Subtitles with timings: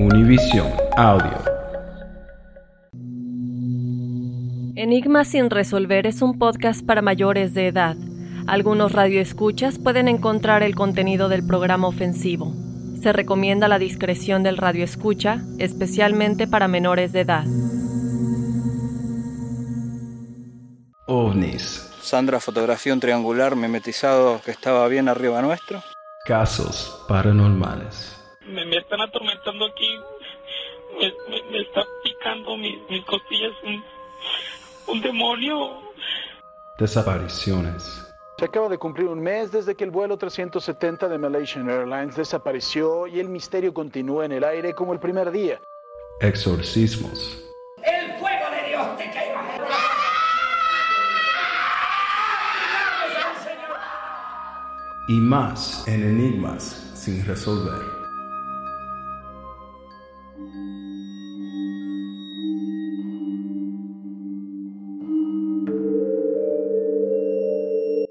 [0.00, 1.36] Univision Audio.
[4.74, 7.98] Enigma sin resolver es un podcast para mayores de edad.
[8.46, 12.54] Algunos radioescuchas pueden encontrar el contenido del programa ofensivo.
[13.02, 17.44] Se recomienda la discreción del radioescucha, especialmente para menores de edad.
[21.08, 21.90] OVNIs.
[22.00, 25.82] Sandra fotografió un triangular mimetizado que estaba bien arriba nuestro.
[26.24, 28.19] Casos paranormales.
[28.50, 29.88] Me, me están atormentando aquí.
[30.98, 33.82] Me, me- me está picando mis, mis costillas un,
[34.88, 35.80] un demonio.
[36.78, 38.06] Desapariciones.
[38.38, 43.06] Se acaba de cumplir un mes desde que el vuelo 370 de Malaysian Airlines desapareció
[43.06, 45.60] y el misterio continúa en el aire como el primer día.
[46.20, 47.44] Exorcismos.
[47.84, 49.44] El fuego de Dios te quema.
[55.08, 57.99] Y más en Enigmas sin resolver.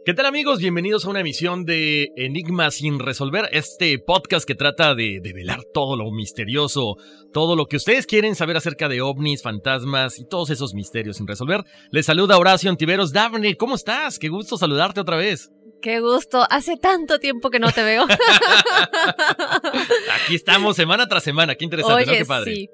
[0.10, 0.58] ¿Qué tal amigos?
[0.58, 5.96] Bienvenidos a una emisión de Enigmas sin resolver, este podcast que trata de develar todo
[5.96, 6.96] lo misterioso,
[7.32, 11.28] todo lo que ustedes quieren saber acerca de ovnis, fantasmas y todos esos misterios sin
[11.28, 11.64] resolver.
[11.92, 13.14] Les saluda Horacio Antiveros.
[13.14, 14.18] Daphne, ¿cómo estás?
[14.18, 15.52] Qué gusto saludarte otra vez.
[15.82, 18.04] Qué gusto, hace tanto tiempo que no te veo.
[20.24, 22.54] Aquí estamos semana tras semana, qué interesante, Qué padre.
[22.54, 22.70] sí.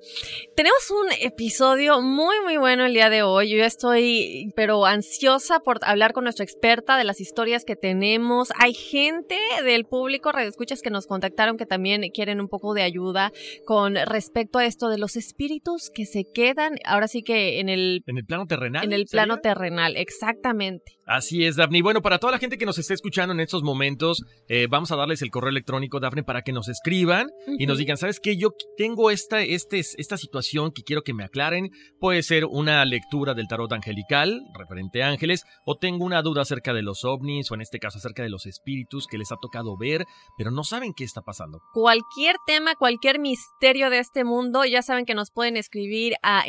[0.56, 3.52] Tenemos un episodio muy, muy bueno el día de hoy.
[3.52, 8.50] Yo ya estoy, pero ansiosa por hablar con nuestra experta de las historias que tenemos.
[8.60, 13.32] Hay gente del público, radioescuchas, que nos contactaron que también quieren un poco de ayuda
[13.66, 18.02] con respecto a esto de los espíritus que se quedan, ahora sí que en el...
[18.08, 18.84] En el plano terrenal.
[18.84, 19.26] En el ¿sería?
[19.26, 20.94] plano terrenal, exactamente.
[21.06, 21.78] Así es, Daphne.
[21.78, 24.92] Y bueno, para toda la gente que nos esté escuchando en estos momentos, eh, vamos
[24.92, 27.28] a darles el correo electrónico, Daphne, para que nos escriban
[27.60, 28.38] y nos digan, ¿sabes qué?
[28.38, 31.70] Yo tengo esta, este, esta situación que quiero que me aclaren.
[32.00, 36.74] Puede ser una lectura del tarot angelical, referente a ángeles, o tengo una duda acerca
[36.74, 39.78] de los ovnis, o en este caso acerca de los espíritus que les ha tocado
[39.78, 40.06] ver,
[40.38, 41.62] pero no saben qué está pasando.
[41.74, 46.44] cualquier tema, cualquier misterio de este mundo, ya saben que nos pueden escribir a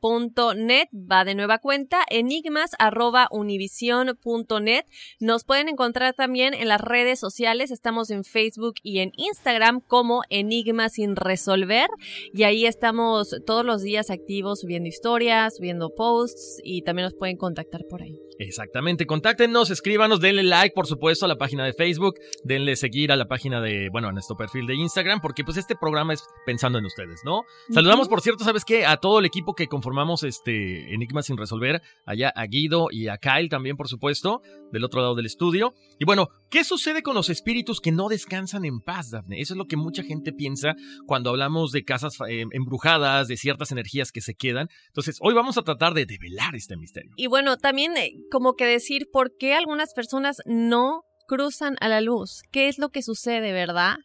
[0.00, 4.84] enigmas@univision.net, va de nueva cuenta, enigmas@univision.net.
[5.20, 10.22] Nos pueden encontrar también en las redes sociales, estamos en Facebook y en Instagram como
[10.30, 11.90] Enigmas sin resolver
[12.32, 17.36] y ahí estamos todos los días activos subiendo historias, subiendo posts y también nos pueden
[17.36, 18.18] contactar por ahí.
[18.38, 23.16] Exactamente, contáctenos, escríbanos, denle like, por supuesto, a la página de Facebook, denle seguir a
[23.16, 26.78] la página de, bueno, a nuestro perfil de Instagram, porque pues este programa es pensando
[26.78, 27.42] en ustedes, ¿no?
[27.70, 28.86] Saludamos, por cierto, ¿sabes qué?
[28.86, 29.89] A todo el equipo que conformamos
[30.22, 34.42] este Enigma sin resolver, allá a Guido y a Kyle también, por supuesto,
[34.72, 35.74] del otro lado del estudio.
[35.98, 39.40] Y bueno, ¿qué sucede con los espíritus que no descansan en paz, Daphne?
[39.40, 40.74] Eso es lo que mucha gente piensa
[41.06, 44.68] cuando hablamos de casas eh, embrujadas, de ciertas energías que se quedan.
[44.88, 47.12] Entonces, hoy vamos a tratar de develar este misterio.
[47.16, 52.00] Y bueno, también eh, como que decir por qué algunas personas no cruzan a la
[52.00, 52.42] luz.
[52.50, 53.98] ¿Qué es lo que sucede, verdad?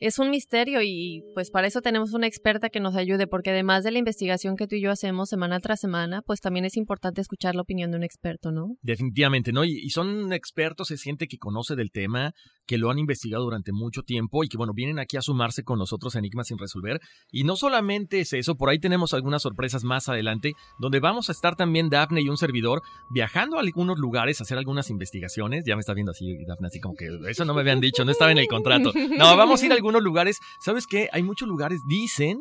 [0.00, 3.84] Es un misterio y pues para eso tenemos una experta que nos ayude, porque además
[3.84, 7.20] de la investigación que tú y yo hacemos semana tras semana, pues también es importante
[7.20, 8.76] escuchar la opinión de un experto, ¿no?
[8.80, 9.64] Definitivamente, ¿no?
[9.64, 12.32] Y, y son expertos, se siente que conoce del tema,
[12.70, 15.76] que lo han investigado durante mucho tiempo y que, bueno, vienen aquí a sumarse con
[15.76, 17.00] nosotros Enigmas sin resolver.
[17.32, 21.32] Y no solamente es eso, por ahí tenemos algunas sorpresas más adelante, donde vamos a
[21.32, 25.64] estar también Dafne y un servidor viajando a algunos lugares a hacer algunas investigaciones.
[25.66, 28.12] Ya me está viendo así, Dafne, así como que eso no me habían dicho, no
[28.12, 28.92] estaba en el contrato.
[29.18, 30.38] No, vamos a ir a algunos lugares.
[30.60, 31.08] ¿Sabes qué?
[31.12, 32.40] Hay muchos lugares, dicen,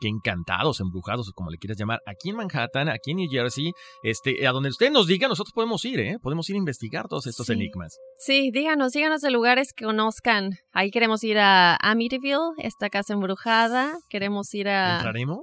[0.00, 3.72] que encantados, embrujados, o como le quieras llamar, aquí en Manhattan, aquí en New Jersey,
[4.02, 6.16] este, a donde usted nos diga, nosotros podemos ir, ¿eh?
[6.20, 7.52] Podemos ir a investigar todos estos Sí.
[7.52, 7.98] enigmas.
[8.18, 10.52] Sí, díganos, díganos de lugares que conozcan.
[10.72, 13.98] Ahí queremos ir a Amityville, esta casa embrujada.
[14.08, 14.96] Queremos ir a...
[14.96, 15.40] ¿Entraremos?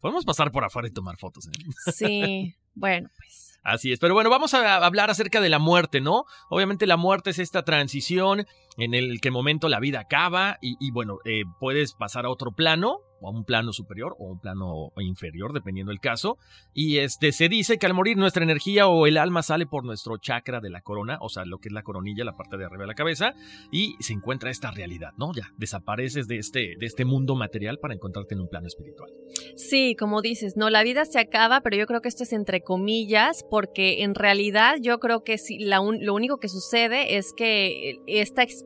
[0.00, 1.92] Podemos pasar por afuera y tomar fotos, ¿eh?
[1.92, 3.58] Sí, bueno, pues.
[3.62, 6.22] Así es, pero bueno, vamos a hablar acerca de la muerte, ¿no?
[6.50, 8.46] Obviamente la muerte es esta transición
[8.76, 12.98] en el que momento la vida acaba y, bueno, eh, puedes pasar a otro plano,
[13.18, 16.36] o a un plano superior o un plano inferior, dependiendo del caso.
[16.74, 20.18] Y este se dice que al morir nuestra energía o el alma sale por nuestro
[20.18, 22.82] chakra de la corona, o sea, lo que es la coronilla, la parte de arriba
[22.82, 23.32] de la cabeza,
[23.72, 25.32] y se encuentra esta realidad, ¿no?
[25.34, 29.10] Ya desapareces de este, de este mundo material para encontrarte en un plano espiritual.
[29.56, 32.60] Sí, como dices, no, la vida se acaba, pero yo creo que esto es entre
[32.60, 35.36] comillas, porque en realidad yo creo que
[35.80, 38.65] un- lo único que sucede es que esta experiencia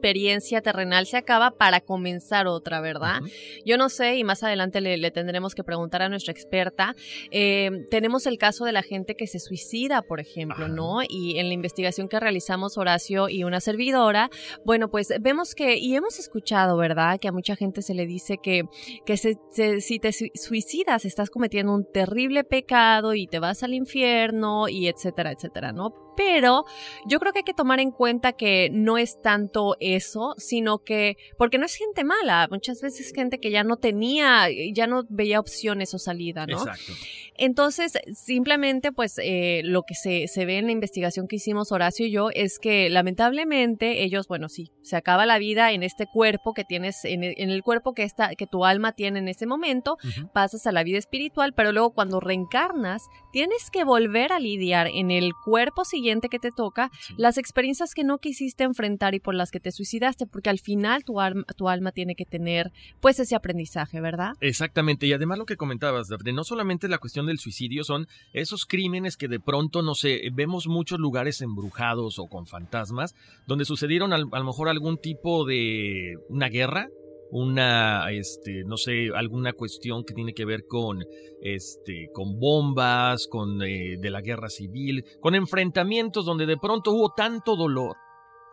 [0.62, 3.20] terrenal se acaba para comenzar otra, ¿verdad?
[3.64, 6.94] Yo no sé, y más adelante le, le tendremos que preguntar a nuestra experta.
[7.30, 10.98] eh, tenemos el caso de la gente que se suicida, por ejemplo, ¿no?
[11.08, 14.30] Y en la investigación que realizamos Horacio y una servidora,
[14.64, 17.18] bueno, pues vemos que, y hemos escuchado, ¿verdad?
[17.20, 18.64] Que a mucha gente se le dice que,
[19.06, 23.62] que se- se- si te sui- suicidas estás cometiendo un terrible pecado y te vas
[23.62, 25.94] al infierno y etcétera, etcétera, ¿no?
[26.16, 26.64] Pero
[27.06, 31.16] yo creo que hay que tomar en cuenta que no es tanto eso, sino que,
[31.38, 35.04] porque no es gente mala, muchas veces es gente que ya no tenía, ya no
[35.08, 36.58] veía opciones o salida, ¿no?
[36.58, 36.92] Exacto.
[37.36, 42.06] Entonces, simplemente, pues, eh, lo que se, se ve en la investigación que hicimos Horacio
[42.06, 46.52] y yo es que lamentablemente ellos, bueno, sí, se acaba la vida en este cuerpo
[46.52, 49.46] que tienes, en el, en el cuerpo que, está, que tu alma tiene en ese
[49.46, 49.96] momento,
[50.34, 53.02] pasas a la vida espiritual, pero luego cuando reencarnas,
[53.32, 58.04] tienes que volver a lidiar en el cuerpo siguiente que te toca las experiencias que
[58.04, 61.68] no quisiste enfrentar y por las que te suicidaste, porque al final tu alma, tu
[61.68, 64.32] alma tiene que tener, pues, ese aprendizaje, ¿verdad?
[64.40, 68.64] Exactamente, y además lo que comentabas, Dafne, no solamente la cuestión del suicidio, son esos
[68.66, 73.14] crímenes que de pronto, no sé, vemos muchos lugares embrujados o con fantasmas,
[73.46, 76.88] donde sucedieron al- a lo mejor algún tipo de una guerra,
[77.30, 81.04] una, este, no sé, alguna cuestión que tiene que ver con,
[81.40, 87.12] este, con bombas, con eh, de la guerra civil, con enfrentamientos donde de pronto hubo
[87.14, 87.96] tanto dolor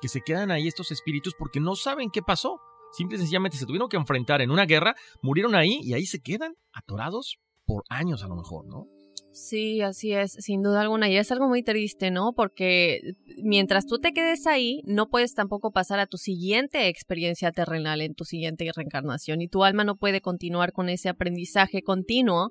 [0.02, 2.60] que se quedan ahí estos espíritus porque no saben qué pasó.
[2.92, 6.22] Simple y sencillamente se tuvieron que enfrentar en una guerra, murieron ahí y ahí se
[6.22, 8.97] quedan atorados por años a lo mejor, ¿no?
[9.38, 11.10] Sí, así es, sin duda alguna.
[11.10, 12.34] Y es algo muy triste, ¿no?
[12.36, 13.00] Porque
[13.44, 18.16] mientras tú te quedes ahí, no puedes tampoco pasar a tu siguiente experiencia terrenal, en
[18.16, 19.42] tu siguiente reencarnación.
[19.42, 22.50] Y tu alma no puede continuar con ese aprendizaje continuo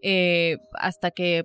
[0.00, 1.42] eh, hasta que,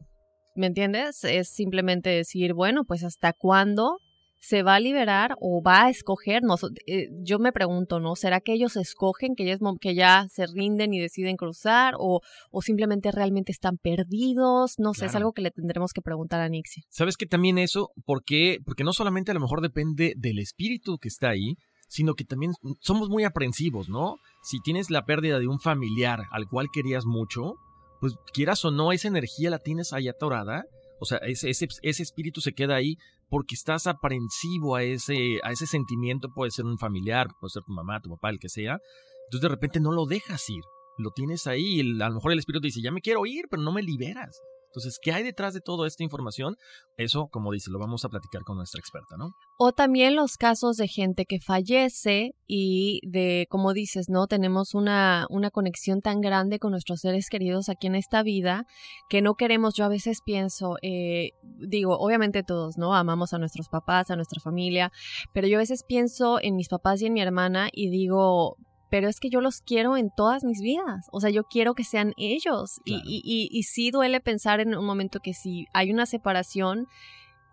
[0.53, 1.23] ¿me entiendes?
[1.23, 3.97] Es simplemente decir, bueno, pues hasta cuándo
[4.45, 6.43] se va a liberar o va a escoger.
[6.43, 8.17] Nos- eh, yo me pregunto, ¿no?
[8.17, 11.93] ¿Será que ellos escogen, que ya, es mo- que ya se rinden y deciden cruzar?
[11.97, 12.19] ¿O,
[12.51, 14.75] o simplemente realmente están perdidos?
[14.79, 16.83] No sé, es algo que le tendremos que preguntar a Nixia.
[16.89, 17.91] ¿Sabes que también eso?
[18.05, 18.57] ¿Por qué?
[18.65, 21.55] Porque no solamente a lo mejor depende del espíritu que está ahí,
[21.87, 24.17] sino que también somos muy aprensivos, ¿no?
[24.43, 27.53] Si tienes la pérdida de un familiar al cual querías mucho,
[28.01, 30.65] pues quieras o no, esa energía la tienes ahí atorada.
[30.99, 32.95] O sea, ese, ese, ese espíritu se queda ahí
[33.33, 37.73] porque estás aprensivo a ese, a ese sentimiento, puede ser un familiar, puede ser tu
[37.73, 38.77] mamá, tu papá, el que sea.
[39.25, 40.61] Entonces de repente no lo dejas ir,
[40.99, 43.71] lo tienes ahí a lo mejor el espíritu dice, ya me quiero ir, pero no
[43.71, 44.39] me liberas.
[44.73, 46.55] Entonces, ¿qué hay detrás de toda esta información?
[46.97, 49.33] Eso, como dice, lo vamos a platicar con nuestra experta, ¿no?
[49.59, 54.25] O también los casos de gente que fallece y de, como dices, ¿no?
[54.25, 58.65] Tenemos una, una conexión tan grande con nuestros seres queridos aquí en esta vida
[59.09, 62.95] que no queremos, yo a veces pienso, eh, digo, obviamente todos, ¿no?
[62.95, 64.91] Amamos a nuestros papás, a nuestra familia,
[65.33, 68.57] pero yo a veces pienso en mis papás y en mi hermana y digo,
[68.93, 71.07] pero es que yo los quiero en todas mis vidas.
[71.11, 72.79] O sea, yo quiero que sean ellos.
[72.85, 76.85] Y, y, y, y sí duele pensar en un momento que si hay una separación,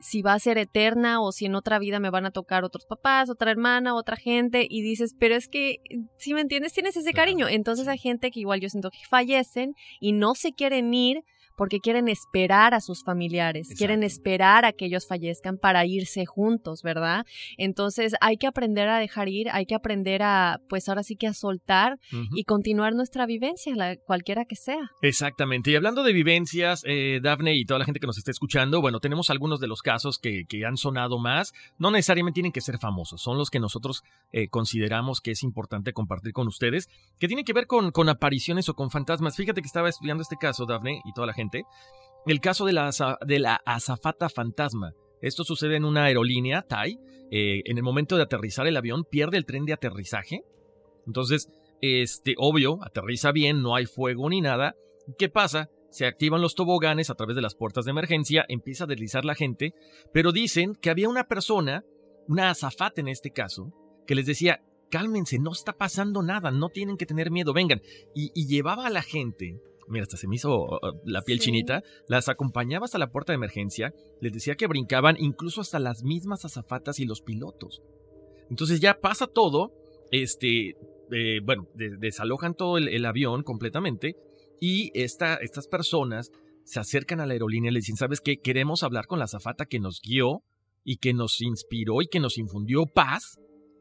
[0.00, 2.85] si va a ser eterna o si en otra vida me van a tocar otros
[2.85, 5.76] papás, otra hermana, otra gente, y dices, pero es que,
[6.18, 7.49] si me entiendes, tienes ese cariño.
[7.49, 11.25] Entonces hay gente que igual yo siento que fallecen y no se quieren ir
[11.61, 16.81] porque quieren esperar a sus familiares, quieren esperar a que ellos fallezcan para irse juntos,
[16.83, 17.26] ¿verdad?
[17.59, 21.26] Entonces hay que aprender a dejar ir, hay que aprender a, pues ahora sí que
[21.26, 21.99] a soltar
[22.33, 24.90] y continuar nuestra vivencia, la, cualquiera que sea.
[25.02, 25.71] Exactamente.
[25.71, 28.99] Y hablando de vivencias, eh, Dafne y toda la gente que nos está escuchando, bueno,
[28.99, 31.52] tenemos algunos de los casos que, que han sonado más.
[31.76, 34.02] No necesariamente tienen que ser famosos, son los que nosotros
[34.33, 36.88] eh, consideramos que es importante compartir con ustedes,
[37.19, 39.37] que tienen que ver con, con apariciones o con fantasmas.
[39.37, 41.50] Fíjate que estaba estudiando este caso, Dafne, y toda la gente.
[42.26, 44.92] El caso de la, azafata fantasma.
[45.21, 46.99] Esto sucede en una aerolínea, Thai.
[47.30, 50.42] Eh, en el momento de aterrizar el avión, pierde el tren de aterrizaje.
[51.07, 51.49] Entonces,
[51.80, 54.76] este, obvio, aterriza bien, no hay fuego ni nada.
[55.19, 55.71] ¿Qué pasa?
[55.90, 59.35] Se activan los toboganes a través de las puertas de emergencia, empieza a deslizar la
[59.35, 59.75] gente,
[60.12, 61.85] pero dicen que había una persona,
[62.28, 63.73] una azafata en este caso,
[64.07, 67.80] que les decía, cálmense, no está pasando nada, no tienen que tener miedo, vengan.
[68.14, 72.85] Y, llevaba a la gente, mira, hasta se me hizo la piel chinita, las acompañaba
[72.85, 77.04] hasta la puerta de emergencia, les decía que brincaban incluso hasta las mismas azafatas y
[77.04, 77.82] los pilotos.
[78.49, 79.73] Entonces ya pasa todo,
[80.11, 80.76] este,
[81.12, 84.16] eh, bueno, desalojan todo el, avión completamente
[84.61, 86.30] y esta, estas personas
[86.64, 88.38] se acercan a la aerolínea y le dicen, ¿sabes qué?
[88.38, 90.42] Queremos hablar con la azafata que nos guió
[90.85, 93.38] y que nos inspiró y que nos infundió paz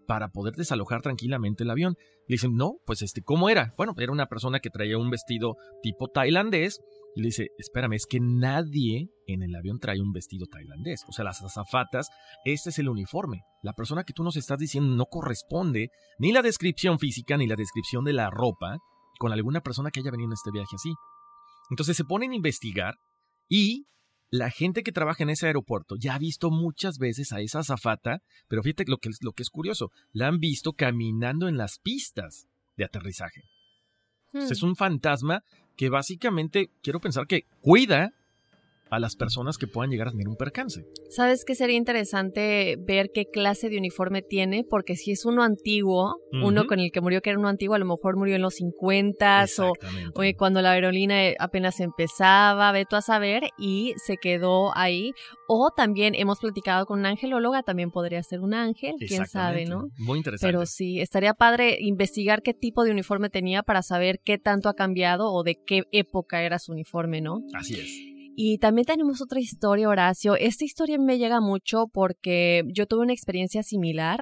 [0.09, 1.95] para poder desalojar tranquilamente el avión.
[2.27, 3.75] Le dicen, no, pues este, ¿cómo era?
[3.77, 6.79] Bueno, era una persona que traía un vestido tipo tailandés.
[7.15, 11.05] Y le dice, espérame, es que nadie en el avión trae un vestido tailandés.
[11.07, 12.09] O sea, las azafatas,
[12.43, 13.43] este es el uniforme.
[13.61, 17.55] La persona que tú nos estás diciendo no corresponde ni la descripción física ni la
[17.55, 18.79] descripción de la ropa
[19.19, 20.91] con alguna persona que haya venido en este viaje así.
[21.69, 22.95] Entonces se ponen a investigar
[23.47, 23.85] y
[24.29, 28.21] la gente que trabaja en ese aeropuerto ya ha visto muchas veces a esa azafata,
[28.47, 32.47] pero fíjate lo que, lo que es curioso, la han visto caminando en las pistas
[32.77, 33.43] de aterrizaje.
[34.33, 34.67] es hmm.
[34.67, 35.43] un fantasma
[35.75, 38.11] que básicamente quiero pensar que cuida
[38.89, 40.85] a las personas que puedan llegar a tener un percance.
[41.09, 44.63] ¿Sabes qué sería interesante ver qué clase de uniforme tiene?
[44.67, 47.79] Porque si es uno antiguo, uno con el que murió que era uno antiguo, a
[47.79, 52.95] lo mejor murió en los 50 o, o, cuando la aerolínea apenas empezaba, ve tú
[52.95, 55.11] a saber, y se quedó ahí.
[55.47, 59.87] O también hemos platicado con una angelóloga, también podría ser un ángel, quién sabe, ¿no?
[59.97, 60.51] Muy interesante.
[60.51, 64.73] Pero sí, estaría padre investigar qué tipo de uniforme tenía para saber qué tanto ha
[64.73, 67.39] cambiado o de qué época era su uniforme, ¿no?
[67.53, 68.08] Así es.
[68.41, 70.37] Y también tenemos otra historia, Horacio.
[70.37, 74.21] Esta historia me llega mucho porque yo tuve una experiencia similar.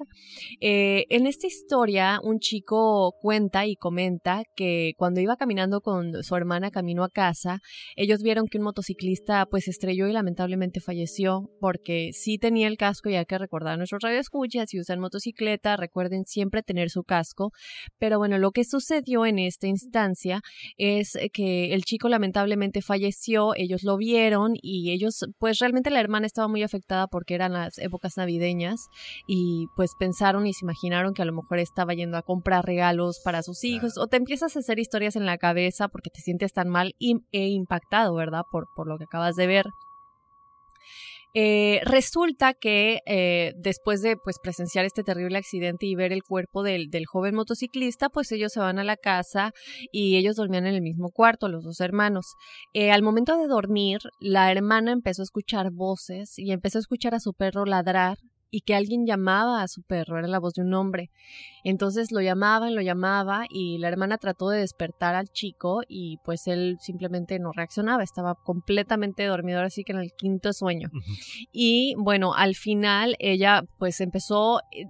[0.60, 6.36] Eh, en esta historia, un chico cuenta y comenta que cuando iba caminando con su
[6.36, 7.60] hermana camino a casa,
[7.96, 13.12] ellos vieron que un motociclista pues estrelló y lamentablemente falleció porque sí tenía el casco,
[13.12, 17.52] ya que recordar a nuestros radioescuchas, si usan motocicleta, recuerden siempre tener su casco.
[18.00, 20.42] Pero bueno, lo que sucedió en esta instancia
[20.78, 24.07] es que el chico lamentablemente falleció, ellos lo vieron
[24.62, 28.90] y ellos, pues realmente la hermana estaba muy afectada porque eran las épocas navideñas
[29.28, 33.20] y pues pensaron y se imaginaron que a lo mejor estaba yendo a comprar regalos
[33.24, 36.54] para sus hijos o te empiezas a hacer historias en la cabeza porque te sientes
[36.54, 38.44] tan mal e impactado, ¿verdad?
[38.52, 39.66] Por, por lo que acabas de ver.
[41.40, 46.64] Eh, resulta que eh, después de pues, presenciar este terrible accidente y ver el cuerpo
[46.64, 49.52] del, del, joven motociclista, pues ellos se van a la casa
[49.92, 52.34] y ellos dormían en el mismo cuarto, los dos hermanos.
[52.74, 57.14] Eh, al momento de dormir, la hermana empezó a escuchar voces y empezó a escuchar
[57.14, 58.18] a su perro ladrar
[58.50, 61.12] y que alguien llamaba a su perro, era la voz de un hombre.
[61.64, 66.48] Entonces lo llamaban, lo llamaba y la hermana trató de despertar al chico y pues
[66.48, 70.90] él simplemente no reaccionaba, estaba completamente dormido, así que en el quinto sueño.
[71.52, 74.86] Y bueno, al final ella pues empezó eh,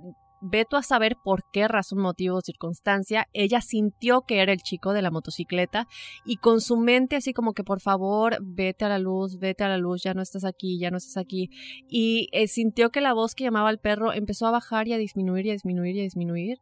[0.49, 4.93] Veto a saber por qué razón, motivo o circunstancia, ella sintió que era el chico
[4.93, 5.87] de la motocicleta
[6.25, 9.69] y con su mente así como que por favor, vete a la luz, vete a
[9.69, 11.49] la luz, ya no estás aquí, ya no estás aquí.
[11.89, 14.97] Y eh, sintió que la voz que llamaba al perro empezó a bajar y a
[14.97, 16.57] disminuir y a disminuir y a disminuir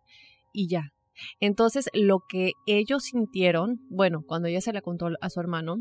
[0.53, 0.91] y ya.
[1.39, 5.77] Entonces lo que ellos sintieron, bueno, cuando ella se le contó a su hermano,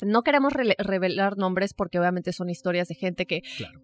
[0.00, 3.42] no queremos revelar nombres porque obviamente son historias de gente que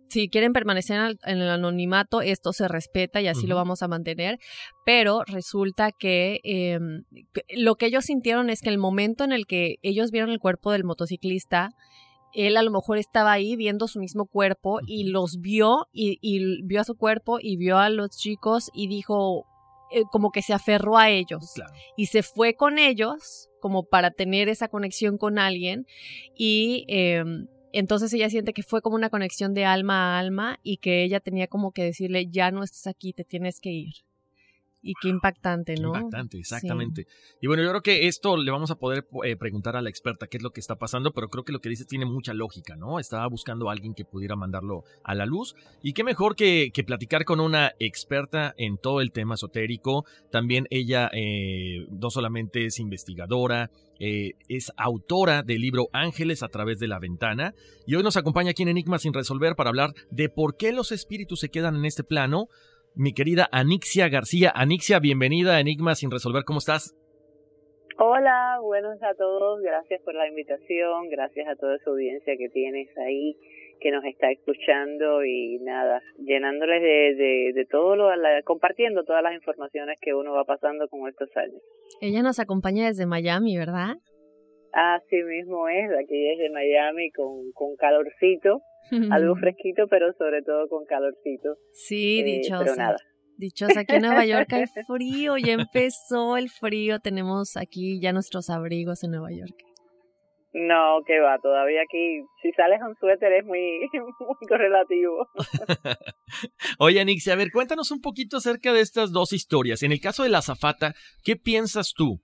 [0.08, 4.38] si quieren permanecer en el anonimato, esto se respeta y así lo vamos a mantener,
[4.84, 9.76] pero resulta em, que lo que ellos sintieron es que el momento en el que
[9.82, 11.70] ellos vieron el cuerpo del motociclista,
[12.34, 16.62] él a lo mejor estaba ahí viendo su mismo cuerpo y los vio y, y,
[16.62, 19.46] vio a su cuerpo y vio a los chicos y dijo,
[19.90, 21.54] eh, como que se aferró a ellos
[21.96, 25.86] y se fue con ellos como para tener esa conexión con alguien
[26.34, 30.78] y em, entonces ella siente que fue como una conexión de alma a alma y
[30.78, 34.07] que ella tenía como que decirle ya no estás aquí, te tienes que ir.
[34.80, 35.88] Y qué impactante, ¿no?
[35.88, 37.06] Impactante, exactamente.
[37.40, 40.28] Y bueno, yo creo que esto le vamos a poder eh, preguntar a la experta
[40.28, 42.76] qué es lo que está pasando, pero creo que lo que dice tiene mucha lógica,
[42.76, 43.00] ¿no?
[43.00, 45.54] Estaba buscando a alguien que pudiera mandarlo a la luz.
[45.82, 50.04] Y qué mejor que, que platicar con una experta en todo el tema esotérico.
[50.30, 56.78] También ella eh, no solamente es investigadora, eh, es autora del libro Ángeles a través
[56.78, 57.54] de la ventana.
[57.86, 60.92] Y hoy nos acompaña aquí en Enigma sin resolver para hablar de por qué los
[60.92, 62.48] espíritus se quedan en este plano
[62.98, 64.50] mi querida Anixia García.
[64.54, 66.42] Anixia, bienvenida a Enigma sin resolver.
[66.44, 66.96] ¿Cómo estás?
[67.96, 69.60] Hola, buenos a todos.
[69.62, 71.08] Gracias por la invitación.
[71.08, 73.36] Gracias a toda esa audiencia que tienes ahí,
[73.80, 79.22] que nos está escuchando y nada, llenándoles de, de, de todo lo, la, compartiendo todas
[79.22, 81.62] las informaciones que uno va pasando con estos años.
[82.00, 83.94] Ella nos acompaña desde Miami, ¿verdad?
[84.72, 88.60] Así mismo es, aquí desde Miami con, con calorcito
[89.10, 91.56] algo fresquito, pero sobre todo con calorcito.
[91.72, 92.64] Sí, dichosa.
[92.64, 92.96] pero nada.
[93.36, 98.50] Dichosa, aquí en Nueva York hay frío, ya empezó el frío, tenemos aquí ya nuestros
[98.50, 99.54] abrigos en Nueva York.
[100.54, 105.28] No, que va, todavía aquí, si sales un suéter es muy, muy correlativo.
[106.80, 109.84] Oye, Nixie, a ver, cuéntanos un poquito acerca de estas dos historias.
[109.84, 112.20] En el caso de la zafata, ¿qué piensas tú?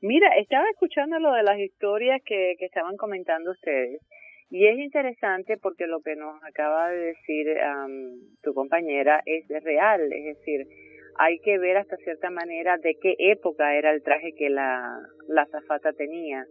[0.00, 4.00] Mira, estaba escuchando lo de las historias que, que estaban comentando ustedes.
[4.48, 7.46] Y es interesante porque lo que nos acaba de decir
[8.42, 10.66] tu compañera es real, es decir,
[11.18, 15.46] hay que ver hasta cierta manera de qué época era el traje que la, la
[15.46, 16.44] zafata tenía.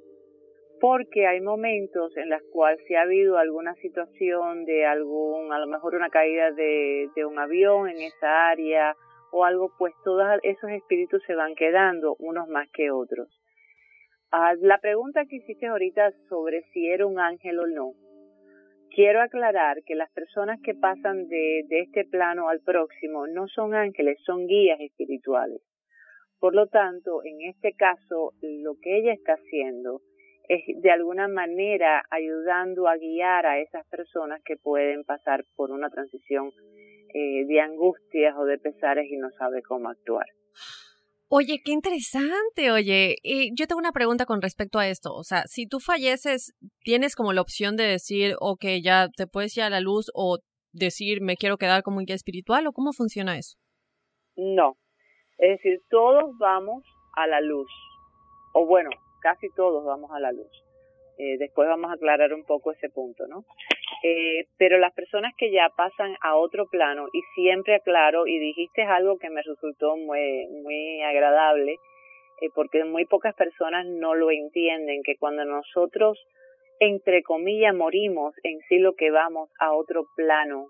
[0.81, 5.67] Porque hay momentos en los cuales si ha habido alguna situación de algún, a lo
[5.67, 8.93] mejor una caída de un avión en esa área
[9.31, 13.29] o algo, pues todos esos espíritus se van quedando, unos más que otros.
[14.37, 17.93] Ah, la pregunta que hiciste ahorita sobre si era un ángel o no,
[18.93, 23.73] quiero aclarar que las personas que pasan de, de este plano al próximo no son
[23.73, 25.61] ángeles, son guías espirituales.
[26.37, 30.01] Por lo tanto, en este caso, lo que ella está haciendo
[30.49, 35.89] es de alguna manera ayudando a guiar a esas personas que pueden pasar por una
[35.89, 36.51] transición
[37.13, 40.25] eh, de angustias o de pesares y no sabe cómo actuar.
[41.27, 43.15] Oye, qué interesante, oye.
[43.23, 45.13] Y yo tengo una pregunta con respecto a esto.
[45.13, 49.57] O sea, si tú falleces, ¿tienes como la opción de decir, ok, ya te puedes
[49.57, 50.37] ir a la luz o
[50.71, 53.57] decir, me quiero quedar como un guía espiritual o cómo funciona eso?
[54.35, 54.77] No.
[55.37, 56.83] Es decir, todos vamos
[57.15, 57.71] a la luz.
[58.53, 58.89] O bueno,
[59.21, 60.64] casi todos vamos a la luz.
[61.17, 63.45] Eh, después vamos a aclarar un poco ese punto, ¿no?
[64.03, 68.83] Eh, pero las personas que ya pasan a otro plano, y siempre aclaro, y dijiste
[68.83, 71.77] algo que me resultó muy, muy agradable,
[72.41, 76.21] eh, porque muy pocas personas no lo entienden, que cuando nosotros,
[76.79, 80.67] entre comillas, morimos, en sí lo que vamos a otro plano,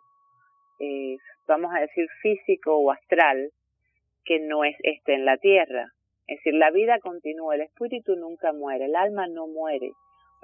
[0.79, 3.49] eh, vamos a decir físico o astral,
[4.25, 5.91] que no es este en la tierra.
[6.27, 9.91] Es decir, la vida continúa, el espíritu nunca muere, el alma no muere.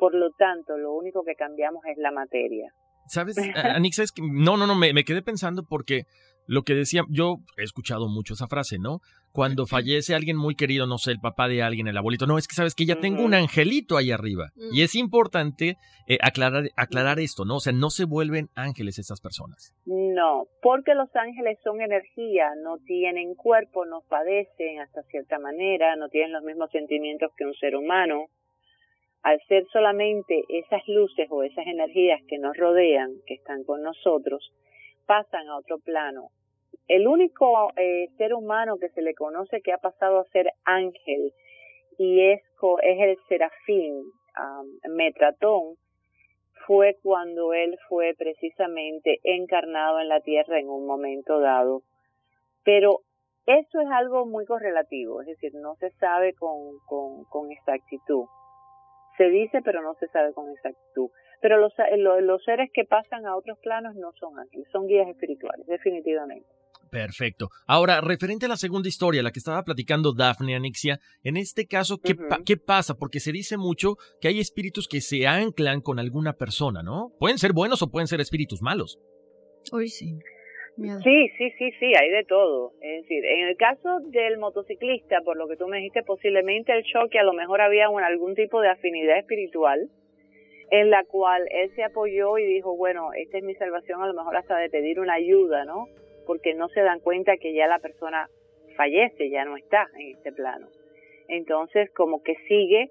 [0.02, 2.74] Por lo tanto, lo único que cambiamos es la materia.
[3.06, 4.02] ¿Sabes, Anixa?
[4.02, 6.06] Es que, no, no, no, me, me, quedé pensando porque
[6.48, 8.98] lo que decía, yo he escuchado mucho esa frase, ¿no?
[9.32, 12.48] Cuando fallece alguien muy querido, no sé, el papá de alguien, el abuelito, no, es
[12.48, 14.50] que sabes que ya tengo un angelito ahí arriba.
[14.72, 14.84] Y mm.
[14.84, 15.76] es importante
[16.08, 17.58] eh, aclarar, aclarar esto, ¿no?
[17.58, 19.72] O sea, no se vuelven ángeles esas personas.
[19.86, 26.10] No, porque los ángeles son energía, no tienen cuerpo, no padecen hasta cierta manera, no
[26.10, 28.30] tienen los mismos sentimientos que un ser humano
[29.24, 34.52] al ser solamente esas luces o esas energías que nos rodean, que están con nosotros,
[35.06, 36.30] pasan a otro plano.
[36.88, 41.34] El único eh, ser humano que se le conoce que ha pasado a ser ángel
[41.98, 42.42] y es,
[42.82, 44.04] es el serafín
[44.90, 45.76] Metratón,
[46.66, 51.82] fue cuando él fue precisamente encarnado en la tierra en un momento dado.
[52.64, 53.02] Pero
[53.46, 56.80] eso es algo muy correlativo, es decir, no se sabe con,
[57.30, 58.26] con exactitud.
[59.22, 61.12] Se dice, pero no se sabe con exactitud.
[61.42, 65.08] Pero los, eh, los, seres que pasan a otros planos no son ángeles, son guías
[65.08, 66.48] espirituales, definitivamente.
[66.90, 67.50] Perfecto.
[67.68, 72.00] Ahora, referente a la segunda historia, la que estaba platicando Daphne Anixia, en este caso,
[72.00, 72.96] ¿qué, ¿qué pasa?
[72.96, 77.14] Porque se dice mucho que hay espíritus que se anclan con alguna persona, ¿no?
[77.20, 79.00] Pueden ser buenos o pueden ser espíritus malos.
[79.72, 80.18] Uy, sí.
[80.78, 82.72] Sí, sí, sí, sí, hay de todo.
[82.82, 86.84] Es decir, en el caso del motociclista, por lo que tú me dijiste, posiblemente el
[86.84, 89.90] choque a lo mejor había algún tipo de afinidad espiritual
[90.72, 94.14] en la cual él se apoyó y dijo, bueno, esta es mi salvación, a lo
[94.14, 95.88] mejor hasta de pedir una ayuda, ¿no?
[96.26, 98.30] Porque no se dan cuenta que ya la persona
[98.78, 100.68] fallece, ya no está en este plano.
[101.28, 102.90] Entonces, como que sigue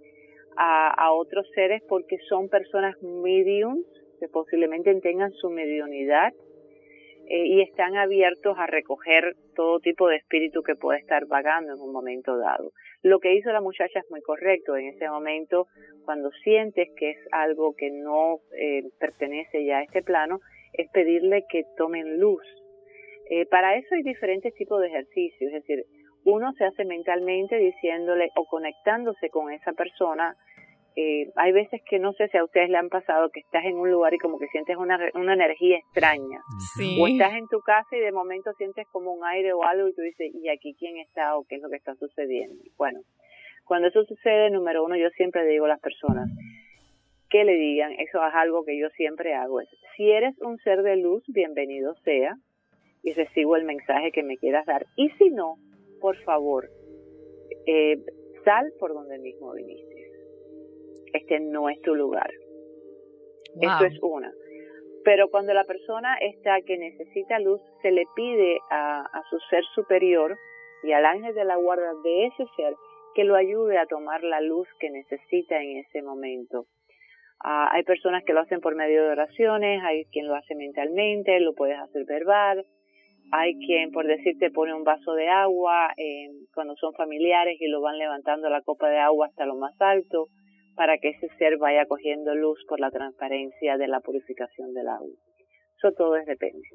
[0.57, 3.87] a, a otros seres porque son personas mediums
[4.19, 6.35] que posiblemente tengan su mediunidad
[7.33, 11.81] eh, y están abiertos a recoger todo tipo de espíritu que pueda estar vagando en
[11.81, 12.73] un momento dado.
[13.05, 14.77] Lo que hizo la muchacha es muy correcto.
[14.77, 15.69] En ese momento,
[16.05, 20.40] cuando sientes que es algo que no eh, pertenece ya a este plano,
[20.73, 22.43] es pedirle que tomen luz.
[23.31, 25.85] Eh, para eso hay diferentes tipos de ejercicios, es decir,
[26.25, 30.35] uno se hace mentalmente diciéndole o conectándose con esa persona
[31.01, 33.77] eh, hay veces que no sé si a ustedes le han pasado que estás en
[33.77, 36.41] un lugar y como que sientes una, una energía extraña.
[37.01, 39.95] O estás en tu casa y de momento sientes como un aire o algo y
[39.95, 42.63] tú dices, ¿y aquí quién está o qué es lo que está sucediendo?
[42.77, 43.01] Bueno,
[43.65, 46.29] cuando eso sucede, número uno, yo siempre digo a las personas
[47.31, 50.83] que le digan, eso es algo que yo siempre hago, es, si eres un ser
[50.83, 52.35] de luz, bienvenido sea
[53.03, 54.85] y recibo el mensaje que me quieras dar.
[54.97, 55.55] Y si no,
[56.01, 56.69] por favor,
[57.67, 57.97] eh,
[58.45, 59.89] sal por donde mismo viniste
[61.12, 62.31] este no es tu lugar.
[63.61, 64.33] Eso es una.
[65.05, 70.37] Pero cuando la persona está que necesita luz, se le pide a, su ser superior
[70.83, 72.75] y al ángel de la guarda de ese ser
[73.14, 76.66] que lo ayude a tomar la luz que necesita en ese momento.
[77.42, 81.40] Ah, hay personas que lo hacen por medio de oraciones, hay quien lo hace mentalmente,
[81.40, 82.66] lo puedes hacer verbal,
[83.33, 87.81] hay quien, por decirte, pone un vaso de agua eh, cuando son familiares y lo
[87.81, 90.29] van levantando la copa de agua hasta lo más alto
[90.81, 95.11] para que ese ser vaya cogiendo luz por la transparencia de la purificación del agua.
[95.77, 96.66] Eso todo es depende.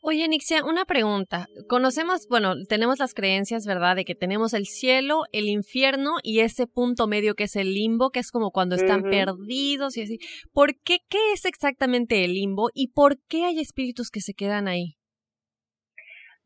[0.00, 1.48] Oye, Nixia, una pregunta.
[1.68, 6.68] Conocemos, bueno, tenemos las creencias, ¿verdad?, de que tenemos el cielo, el infierno y ese
[6.68, 10.18] punto medio que es el limbo, que es como cuando están perdidos y así.
[10.52, 10.98] ¿Por qué?
[11.08, 14.98] ¿Qué es exactamente el limbo y por qué hay espíritus que se quedan ahí?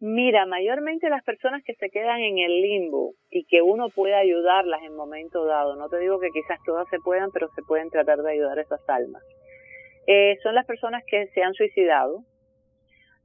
[0.00, 4.80] Mira, mayormente las personas que se quedan en el limbo y que uno puede ayudarlas
[4.82, 8.18] en momento dado, no te digo que quizás todas se puedan, pero se pueden tratar
[8.18, 9.24] de ayudar a esas almas,
[10.06, 12.22] eh, son las personas que se han suicidado,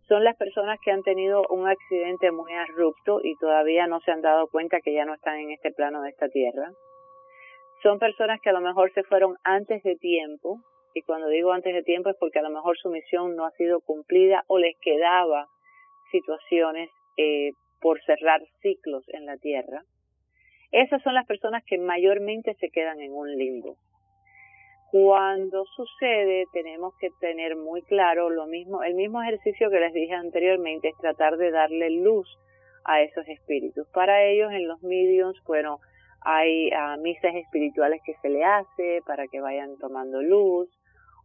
[0.08, 4.22] son las personas que han tenido un accidente muy abrupto y todavía no se han
[4.22, 6.72] dado cuenta que ya no están en este plano de esta tierra.
[7.84, 10.60] Son personas que a lo mejor se fueron antes de tiempo,
[10.96, 13.52] y cuando digo antes de tiempo es porque a lo mejor su misión no ha
[13.52, 15.48] sido cumplida o les quedaba
[16.14, 19.82] situaciones eh, por cerrar ciclos en la Tierra.
[20.72, 23.76] Esas son las personas que mayormente se quedan en un limbo.
[24.92, 30.14] Cuando sucede, tenemos que tener muy claro lo mismo, el mismo ejercicio que les dije
[30.14, 32.28] anteriormente, es tratar de darle luz
[32.86, 33.88] a esos espíritus.
[33.92, 35.80] Para ellos, en los mediums, bueno,
[36.22, 40.70] hay uh, misas espirituales que se le hace para que vayan tomando luz,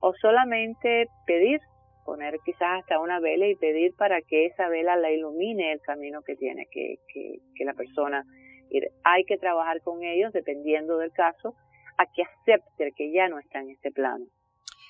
[0.00, 1.60] o solamente pedir
[2.08, 6.22] poner quizás hasta una vela y pedir para que esa vela la ilumine el camino
[6.22, 8.24] que tiene que, que, la persona
[8.70, 8.84] ir.
[9.04, 11.54] Hay que trabajar con ellos dependiendo del caso
[11.98, 14.24] a que acepte que ya no está en este plano.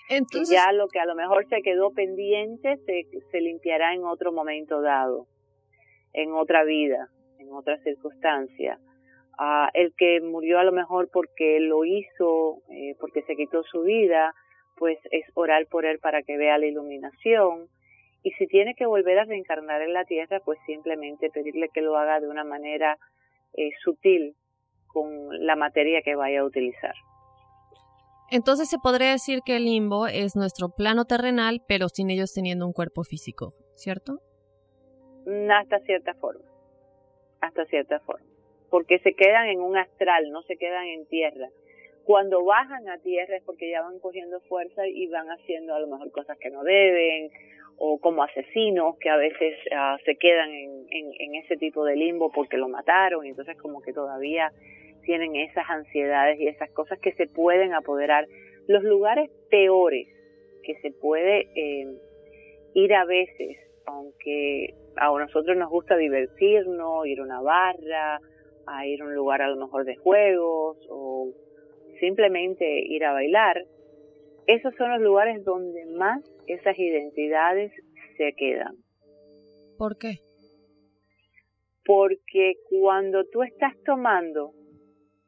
[0.08, 4.30] Entonces, ya lo que a lo mejor se quedó pendiente se, se limpiará en otro
[4.30, 5.26] momento dado,
[6.12, 7.08] en otra vida,
[7.40, 8.78] en otra circunstancia.
[9.40, 13.82] Ah, el que murió a lo mejor porque lo hizo, eh, porque se quitó su
[13.82, 14.32] vida,
[14.78, 17.68] pues es orar por él para que vea la iluminación.
[18.22, 21.96] Y si tiene que volver a reencarnar en la tierra, pues simplemente pedirle que lo
[21.96, 22.98] haga de una manera
[23.54, 24.34] eh, sutil
[24.86, 26.94] con la materia que vaya a utilizar.
[28.30, 32.66] Entonces se podría decir que el limbo es nuestro plano terrenal, pero sin ellos teniendo
[32.66, 34.20] un cuerpo físico, ¿cierto?
[35.24, 36.44] Mm, hasta cierta forma,
[37.40, 38.26] hasta cierta forma,
[38.70, 41.48] porque se quedan en un astral, no se quedan en tierra.
[42.08, 45.88] Cuando bajan a tierra es porque ya van cogiendo fuerza y van haciendo a lo
[45.88, 47.28] mejor cosas que no deben,
[47.76, 52.32] o como asesinos que a veces ah, se quedan en, en, ese tipo de limbo
[52.32, 54.50] porque lo mataron y entonces como que todavía
[55.02, 58.26] tienen esas ansiedades y esas cosas que se pueden apoderar.
[58.68, 60.08] Los lugares peores
[60.62, 61.94] que se puede eh,
[62.72, 68.18] ir a veces, aunque a nosotros nos gusta divertirnos, ir a una barra,
[68.66, 71.34] a ir a un lugar a lo mejor de juegos o
[72.00, 73.64] simplemente ir a bailar,
[74.46, 77.72] esos son los lugares donde más esas identidades
[78.16, 78.76] se quedan.
[79.76, 80.18] ¿Por qué?
[81.84, 84.52] Porque cuando tú estás tomando,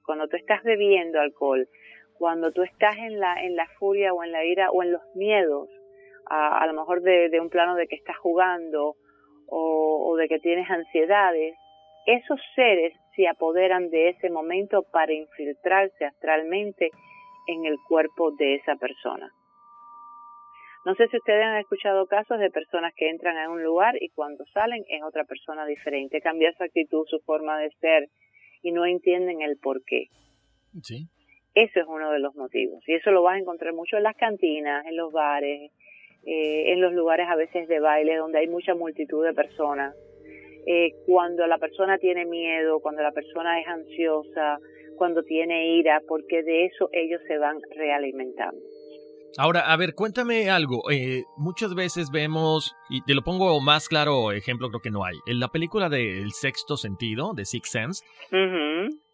[0.04, 1.68] cuando tú estás bebiendo alcohol,
[2.14, 5.02] cuando tú estás en la, en la furia o en la ira o en los
[5.14, 5.68] miedos,
[6.26, 8.94] a, lo mejor de, un plano de que estás jugando
[9.48, 11.56] o de que tienes ansiedades,
[12.06, 16.90] esos seres se apoderan de ese momento para infiltrarse astralmente
[17.46, 19.32] en el cuerpo de esa persona.
[20.84, 24.08] No sé si ustedes han escuchado casos de personas que entran a un lugar y
[24.10, 28.08] cuando salen es otra persona diferente, cambia su actitud, su forma de ser
[28.62, 30.06] y no entienden el por qué.
[30.82, 31.06] Sí.
[31.54, 34.16] Eso es uno de los motivos y eso lo vas a encontrar mucho en las
[34.16, 35.70] cantinas, en los bares,
[36.24, 39.94] eh, en los lugares a veces de baile donde hay mucha multitud de personas,
[40.66, 44.58] eh, cuando la persona tiene miedo, cuando la persona es ansiosa,
[44.96, 48.60] cuando tiene ira, porque de eso ellos se van realimentando.
[49.38, 50.90] Ahora, a ver, cuéntame algo.
[50.90, 55.16] Eh, muchas veces vemos, y te lo pongo más claro ejemplo, creo que no hay.
[55.26, 58.04] En la película de El Sexto Sentido, de Sixth Sense,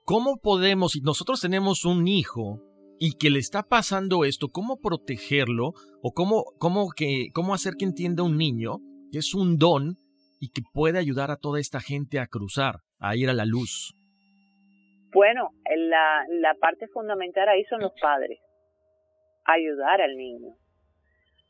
[0.04, 2.62] ¿cómo podemos, si nosotros tenemos un hijo
[2.98, 7.84] y que le está pasando esto, cómo protegerlo o cómo, cómo, que, cómo hacer que
[7.84, 8.78] entienda un niño
[9.12, 9.98] que es un don
[10.40, 13.94] y que puede ayudar a toda esta gente a cruzar, a ir a la luz?
[15.12, 18.38] Bueno, la, parte fundamental ahí son los padres
[19.46, 20.54] ayudar al niño.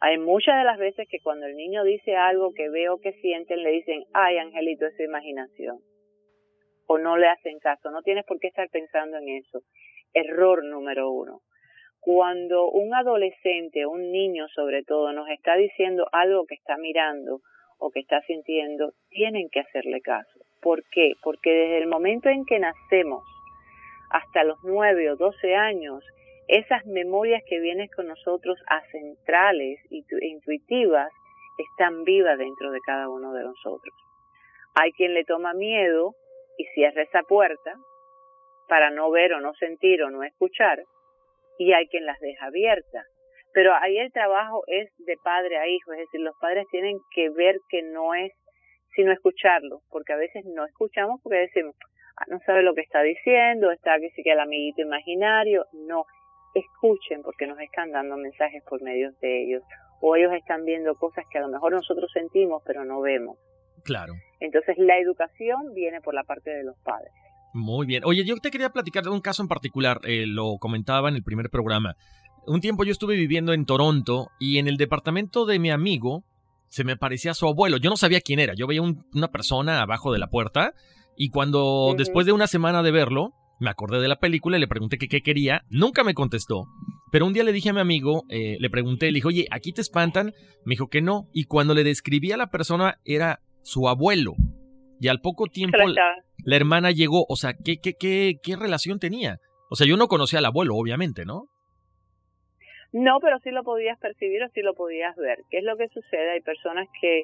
[0.00, 3.62] Hay muchas de las veces que cuando el niño dice algo que veo que sienten,
[3.62, 5.78] le dicen, ay, Angelito, es imaginación.
[6.86, 9.62] O no le hacen caso, no tienes por qué estar pensando en eso.
[10.12, 11.40] Error número uno.
[11.98, 17.40] Cuando un adolescente, un niño sobre todo, nos está diciendo algo que está mirando
[17.78, 20.40] o que está sintiendo, tienen que hacerle caso.
[20.60, 21.12] ¿Por qué?
[21.22, 23.24] Porque desde el momento en que nacemos
[24.10, 26.04] hasta los nueve o doce años,
[26.48, 31.10] esas memorias que vienen con nosotros acentrales e intuitivas
[31.58, 33.94] están vivas dentro de cada uno de nosotros.
[34.74, 36.14] Hay quien le toma miedo
[36.58, 37.74] y cierra esa puerta
[38.68, 40.82] para no ver o no sentir o no escuchar
[41.58, 43.06] y hay quien las deja abiertas.
[43.56, 47.30] Pero ahí el trabajo es de padre a hijo, es decir, los padres tienen que
[47.30, 48.30] ver que no es
[48.94, 51.74] sino escucharlo, porque a veces no escuchamos porque decimos,
[52.18, 56.04] ah, no sabe lo que está diciendo, está que sí que el amiguito imaginario, no,
[56.52, 59.62] escuchen porque nos están dando mensajes por medio de ellos
[60.02, 63.38] o ellos están viendo cosas que a lo mejor nosotros sentimos pero no vemos.
[63.84, 64.12] Claro.
[64.38, 67.10] Entonces la educación viene por la parte de los padres.
[67.54, 68.02] Muy bien.
[68.04, 71.22] Oye, yo te quería platicar de un caso en particular, eh, lo comentaba en el
[71.22, 71.94] primer programa.
[72.46, 76.24] Un tiempo yo estuve viviendo en Toronto y en el departamento de mi amigo
[76.68, 77.76] se me parecía su abuelo.
[77.76, 78.54] Yo no sabía quién era.
[78.54, 80.72] Yo veía una persona abajo de la puerta
[81.16, 84.68] y cuando después de una semana de verlo, me acordé de la película y le
[84.68, 85.64] pregunté qué quería.
[85.70, 86.66] Nunca me contestó.
[87.10, 89.72] Pero un día le dije a mi amigo, eh, le pregunté, le dije, oye, ¿aquí
[89.72, 90.34] te espantan?
[90.64, 91.28] Me dijo que no.
[91.32, 94.34] Y cuando le describí a la persona, era su abuelo.
[95.00, 95.78] Y al poco tiempo
[96.44, 97.26] la hermana llegó.
[97.28, 99.38] O sea, ¿qué, qué, qué, qué relación tenía?
[99.70, 101.48] O sea, yo no conocía al abuelo, obviamente, ¿no?
[102.92, 105.38] No, pero sí lo podías percibir o sí lo podías ver.
[105.50, 106.30] ¿Qué es lo que sucede?
[106.30, 107.22] Hay personas que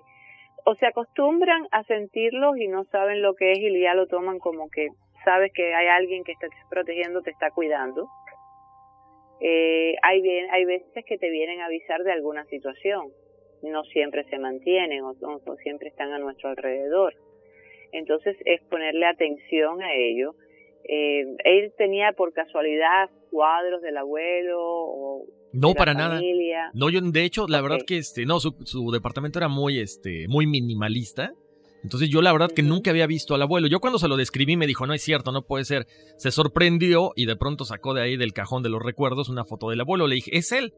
[0.64, 4.38] o se acostumbran a sentirlos y no saben lo que es y ya lo toman
[4.38, 4.88] como que
[5.24, 8.08] sabes que hay alguien que está protegiendo, te está cuidando.
[9.40, 13.08] Eh, hay, bien, hay veces que te vienen a avisar de alguna situación,
[13.62, 17.14] no siempre se mantienen o, no siempre están a nuestro alrededor.
[17.92, 20.34] Entonces es ponerle atención a ello.
[20.84, 26.20] Eh, él tenía por casualidad cuadros del abuelo o no para nada.
[26.74, 30.26] No, yo de hecho la verdad que este no su, su departamento era muy este
[30.28, 31.32] muy minimalista
[31.82, 33.66] entonces yo la verdad que nunca había visto al abuelo.
[33.66, 35.86] Yo cuando se lo describí me dijo, no es cierto, no puede ser.
[36.16, 39.70] Se sorprendió y de pronto sacó de ahí del cajón de los recuerdos una foto
[39.70, 40.06] del abuelo.
[40.06, 40.72] Le dije, es él.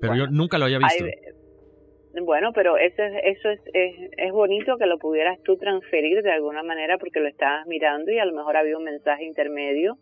[0.00, 1.04] Pero yo nunca lo había visto.
[2.24, 3.60] bueno, pero eso, es, eso es,
[4.16, 8.18] es, bonito que lo pudieras tú transferir de alguna manera porque lo estabas mirando y
[8.18, 9.98] a lo mejor había un mensaje intermedio,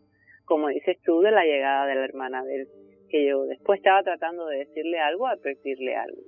[0.46, 2.68] como dices tú, de la llegada de la hermana de él,
[3.10, 6.22] que yo después estaba tratando de decirle algo, advertirle algo.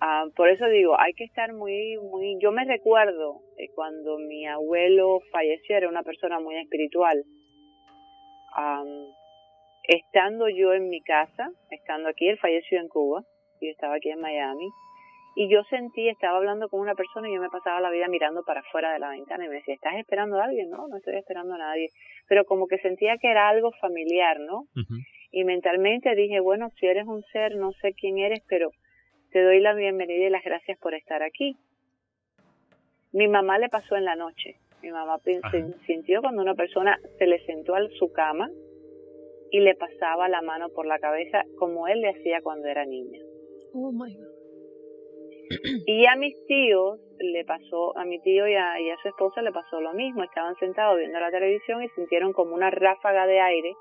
[0.00, 3.40] Ah, por eso digo, hay que estar muy, muy, yo me recuerdo
[3.76, 7.22] cuando mi abuelo falleció, era una persona muy espiritual.
[9.84, 13.22] estando yo en mi casa, estando aquí, él falleció en Cuba,
[13.60, 14.68] yo estaba aquí en Miami,
[15.34, 18.42] y yo sentí, estaba hablando con una persona y yo me pasaba la vida mirando
[18.44, 20.68] para afuera de la ventana y me decía, ¿estás esperando a alguien?
[20.68, 21.88] No, no estoy esperando a nadie.
[22.28, 24.66] Pero como que sentía que era algo familiar, ¿no?
[25.32, 28.70] Y mentalmente dije, bueno, si eres un ser, no sé quién eres, pero
[29.30, 31.56] te doy la bienvenida y las gracias por estar aquí.
[33.12, 34.56] Mi mamá le pasó en la noche.
[34.82, 35.18] Mi mamá
[35.86, 38.50] sintió cuando una persona se le sentó a su cama
[39.50, 43.20] y le pasaba la mano por la cabeza como él le hacía cuando era niña.
[43.72, 44.26] Oh my God.
[45.86, 49.40] Y a mis tíos le pasó, a mi tío y a, y a su esposa
[49.40, 50.24] le pasó lo mismo.
[50.24, 53.74] Estaban sentados viendo la televisión y sintieron como una ráfaga de aire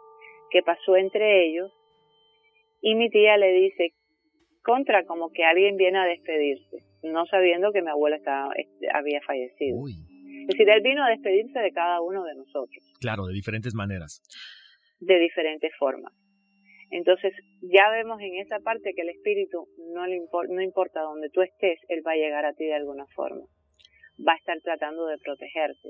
[0.51, 1.71] que pasó entre ellos.
[2.81, 3.93] Y mi tía le dice,
[4.63, 9.21] contra como que alguien viene a despedirse, no sabiendo que mi abuela estaba, este, había
[9.21, 9.77] fallecido.
[9.87, 12.93] Es decir, él vino a despedirse de cada uno de nosotros.
[12.99, 14.21] Claro, de diferentes maneras.
[14.99, 16.13] De diferentes formas.
[16.89, 21.41] Entonces, ya vemos en esa parte que el espíritu no, le no importa donde tú
[21.41, 23.45] estés, él va a llegar a ti de alguna forma.
[24.27, 25.89] Va a estar tratando de protegerte,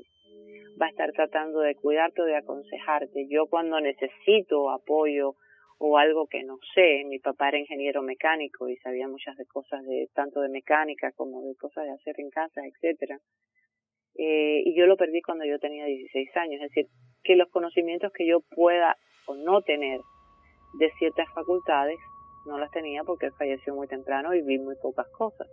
[0.81, 3.27] va a estar tratando de cuidarte o de aconsejarte.
[3.29, 5.35] Yo cuando necesito apoyo
[5.83, 7.03] o algo que no sé.
[7.05, 11.41] Mi papá era ingeniero mecánico y sabía muchas de cosas de tanto de mecánica como
[11.41, 13.19] de cosas de hacer en casa, etcétera.
[14.15, 16.85] Eh, y yo lo perdí cuando yo tenía 16 años, es decir,
[17.23, 19.99] que los conocimientos que yo pueda o no tener
[20.77, 21.97] de ciertas facultades
[22.45, 25.47] no las tenía porque falleció muy temprano y vi muy pocas cosas.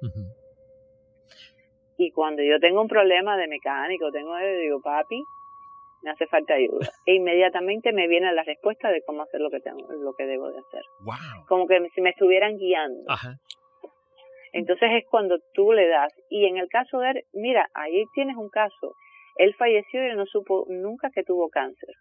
[1.98, 5.20] Y cuando yo tengo un problema de mecánico, tengo, digo, papi,
[6.02, 6.88] me hace falta ayuda.
[7.04, 10.48] E inmediatamente me viene la respuesta de cómo hacer lo que tengo, lo que debo
[10.50, 10.82] de hacer.
[11.48, 13.02] Como que si me estuvieran guiando.
[14.52, 16.12] Entonces es cuando tú le das.
[16.30, 18.94] Y en el caso de él, mira, ahí tienes un caso.
[19.36, 21.94] Él falleció y no supo nunca que tuvo cáncer.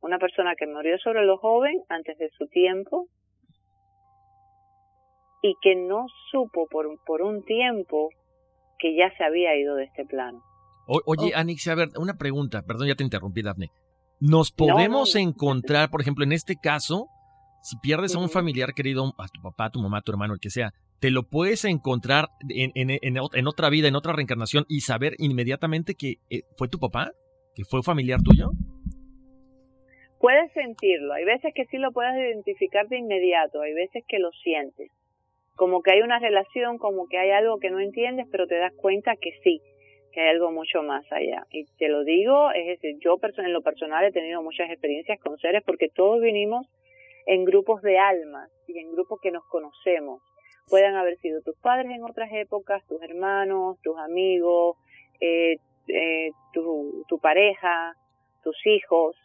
[0.00, 3.06] Una persona que murió sobre lo joven antes de su tiempo
[5.42, 8.10] y que no supo por, por un tiempo
[8.78, 10.42] que ya se había ido de este plano
[10.86, 11.38] oye, oh.
[11.38, 13.70] Anix, a ver, una pregunta, perdón, ya te interrumpí, Daphne.
[14.20, 17.08] ¿Nos podemos encontrar, por ejemplo, en este caso,
[17.62, 20.34] si pierdes a un familiar querido, a tu papá, a tu mamá, a tu hermano,
[20.34, 24.64] el que sea, te lo puedes encontrar en, en, en, otra vida, en otra reencarnación
[24.68, 27.12] y saber inmediatamente que eh, fue tu papá,
[27.54, 28.52] que fue familiar tuyo?
[30.18, 34.30] Puedes sentirlo, hay veces que sí lo puedes identificar de inmediato, hay veces que lo
[34.42, 34.90] sientes,
[35.56, 38.72] como que hay una relación, como que hay algo que no entiendes, pero te das
[38.74, 39.60] cuenta que sí,
[40.12, 41.44] que hay algo mucho más allá.
[41.50, 45.36] Y te lo digo, es decir, yo en lo personal he tenido muchas experiencias con
[45.38, 46.66] seres porque todos vinimos
[47.26, 50.22] en grupos de almas y en grupos que nos conocemos.
[50.68, 54.76] Pueden haber sido tus padres en otras épocas, tus hermanos, tus amigos,
[55.20, 55.56] eh,
[55.88, 57.94] eh, tu, tu pareja,
[58.42, 59.16] tus hijos,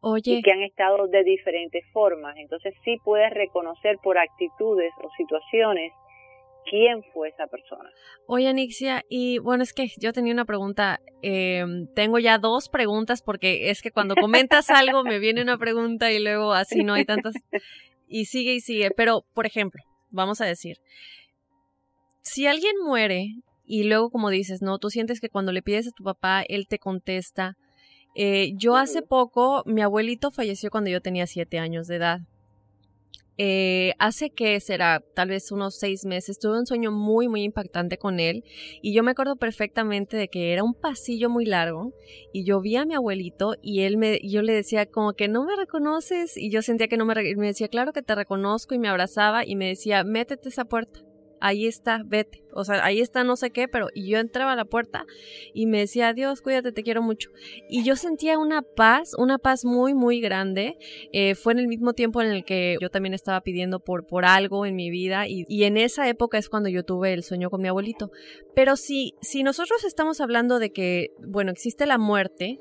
[0.00, 0.34] Oye.
[0.34, 2.36] y que han estado de diferentes formas.
[2.36, 5.92] Entonces sí puedes reconocer por actitudes o situaciones
[6.68, 7.90] quién fue esa persona.
[8.26, 13.22] Oye, Anixia, y bueno, es que yo tenía una pregunta, eh, tengo ya dos preguntas
[13.22, 17.04] porque es que cuando comentas algo me viene una pregunta y luego así no hay
[17.04, 17.34] tantas,
[18.06, 20.76] y sigue y sigue, pero por ejemplo, vamos a decir,
[22.22, 23.28] si alguien muere
[23.64, 26.66] y luego como dices, no, tú sientes que cuando le pides a tu papá, él
[26.68, 27.56] te contesta,
[28.14, 32.20] eh, yo hace poco, mi abuelito falleció cuando yo tenía siete años de edad.
[33.40, 37.96] Eh, hace que será tal vez unos seis meses, tuve un sueño muy, muy impactante
[37.96, 38.42] con él
[38.82, 41.92] y yo me acuerdo perfectamente de que era un pasillo muy largo
[42.32, 45.44] y yo vi a mi abuelito y él me, yo le decía como que no
[45.44, 48.80] me reconoces y yo sentía que no me, me decía claro que te reconozco y
[48.80, 50.98] me abrazaba y me decía métete esa puerta
[51.40, 52.42] ahí está, vete.
[52.52, 55.04] O sea, ahí está no sé qué, pero y yo entraba a la puerta
[55.54, 57.30] y me decía, Dios, cuídate, te quiero mucho.
[57.68, 60.76] Y yo sentía una paz, una paz muy, muy grande.
[61.12, 64.24] Eh, fue en el mismo tiempo en el que yo también estaba pidiendo por, por
[64.24, 67.50] algo en mi vida y, y, en esa época es cuando yo tuve el sueño
[67.50, 68.10] con mi abuelito.
[68.54, 72.58] Pero si, si nosotros estamos hablando de que, bueno, existe la muerte,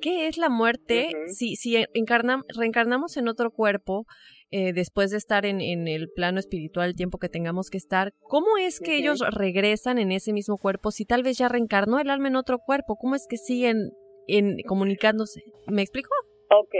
[0.00, 1.12] ¿qué es la muerte?
[1.28, 4.06] Si, si reencarnamos en otro cuerpo,
[4.52, 8.12] eh, después de estar en, en, el plano espiritual el tiempo que tengamos que estar,
[8.20, 12.10] ¿cómo es que ellos regresan en ese mismo cuerpo si tal vez ya reencarnó el
[12.10, 12.96] alma en otro cuerpo?
[12.96, 13.90] ¿Cómo es que siguen
[14.26, 15.42] en, comunicándose?
[15.68, 16.10] ¿Me explico?
[16.50, 16.74] Ok,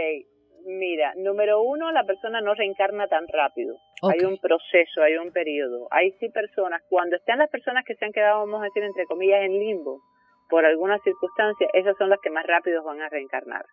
[0.65, 3.77] mira, número uno, la persona no reencarna tan rápido.
[4.03, 5.87] Hay un proceso, hay un periodo.
[5.91, 9.05] Hay sí personas, cuando están las personas que se han quedado, vamos a decir, entre
[9.05, 10.01] comillas, en limbo,
[10.49, 13.63] por alguna circunstancia, esas son las que más rápido van a reencarnar.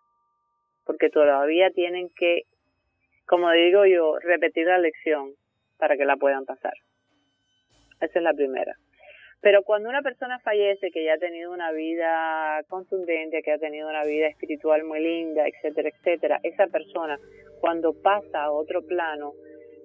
[0.85, 2.43] Porque todavía tienen que
[3.29, 5.35] como digo yo, repetir la lección
[5.77, 6.73] para que la puedan pasar.
[8.01, 8.75] Esa es la primera.
[9.41, 13.88] Pero cuando una persona fallece, que ya ha tenido una vida contundente, que ha tenido
[13.88, 17.19] una vida espiritual muy linda, etcétera, etcétera, esa persona
[17.61, 19.35] cuando pasa a otro plano,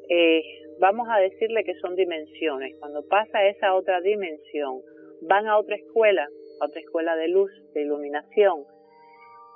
[0.10, 0.42] eh,
[0.80, 2.76] vamos a decirle que son dimensiones.
[2.80, 4.82] Cuando pasa a esa otra dimensión,
[5.22, 6.28] van a otra escuela,
[6.62, 8.64] a otra escuela de luz, de iluminación,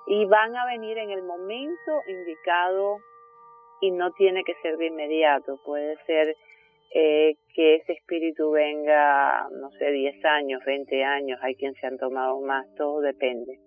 [0.08, 3.00] y van a venir en el momento indicado
[3.82, 6.36] y no tiene que ser de inmediato, puede ser
[6.94, 11.98] eh, que ese espíritu venga, no sé, 10 años, 20 años, hay quien se han
[11.98, 13.60] tomado más, todo depende.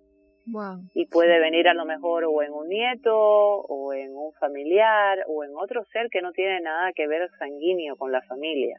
[0.93, 5.43] Y puede venir a lo mejor o en un nieto, o en un familiar, o
[5.43, 8.77] en otro ser que no tiene nada que ver sanguíneo con la familia.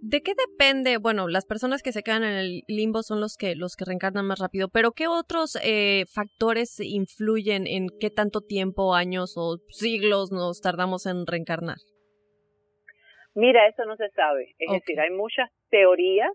[0.00, 0.98] ¿De qué depende?
[0.98, 4.26] Bueno, las personas que se quedan en el limbo son los que los que reencarnan
[4.26, 10.30] más rápido, pero ¿qué otros eh, factores influyen en qué tanto tiempo, años o siglos
[10.32, 11.76] nos tardamos en reencarnar?
[13.34, 14.54] Mira, eso no se sabe.
[14.58, 16.30] Es decir, hay muchas teorías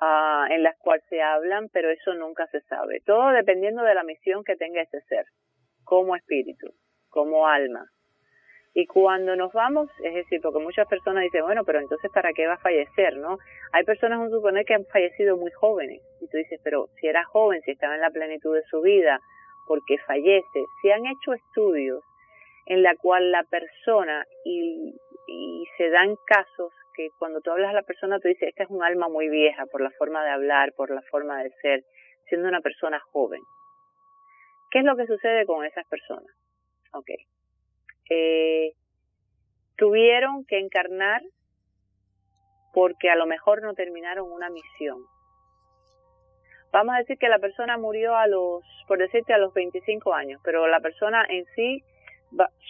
[0.00, 3.00] uh, en las cuales se hablan, pero eso nunca se sabe.
[3.04, 5.26] Todo dependiendo de la misión que tenga ese ser,
[5.84, 6.68] como espíritu,
[7.08, 7.84] como alma.
[8.78, 12.46] Y cuando nos vamos, es decir, porque muchas personas dicen, bueno, pero entonces ¿para qué
[12.46, 13.36] va a fallecer, no?
[13.72, 16.00] Hay personas, a suponer, que han fallecido muy jóvenes.
[16.20, 19.18] Y tú dices, pero si era joven, si estaba en la plenitud de su vida,
[19.66, 20.64] porque fallece?
[20.80, 22.04] Se han hecho estudios
[22.66, 24.94] en la cual la persona, y,
[25.26, 28.70] y se dan casos que cuando tú hablas a la persona, tú dices, esta es
[28.70, 31.82] un alma muy vieja por la forma de hablar, por la forma de ser,
[32.28, 33.42] siendo una persona joven.
[34.70, 36.32] ¿Qué es lo que sucede con esas personas?
[36.92, 37.10] Ok.
[38.10, 38.72] Eh,
[39.76, 41.22] tuvieron que encarnar
[42.72, 44.98] porque a lo mejor no terminaron una misión.
[46.70, 50.40] Vamos a decir que la persona murió a los, por decirte, a los 25 años,
[50.44, 51.82] pero la persona en sí,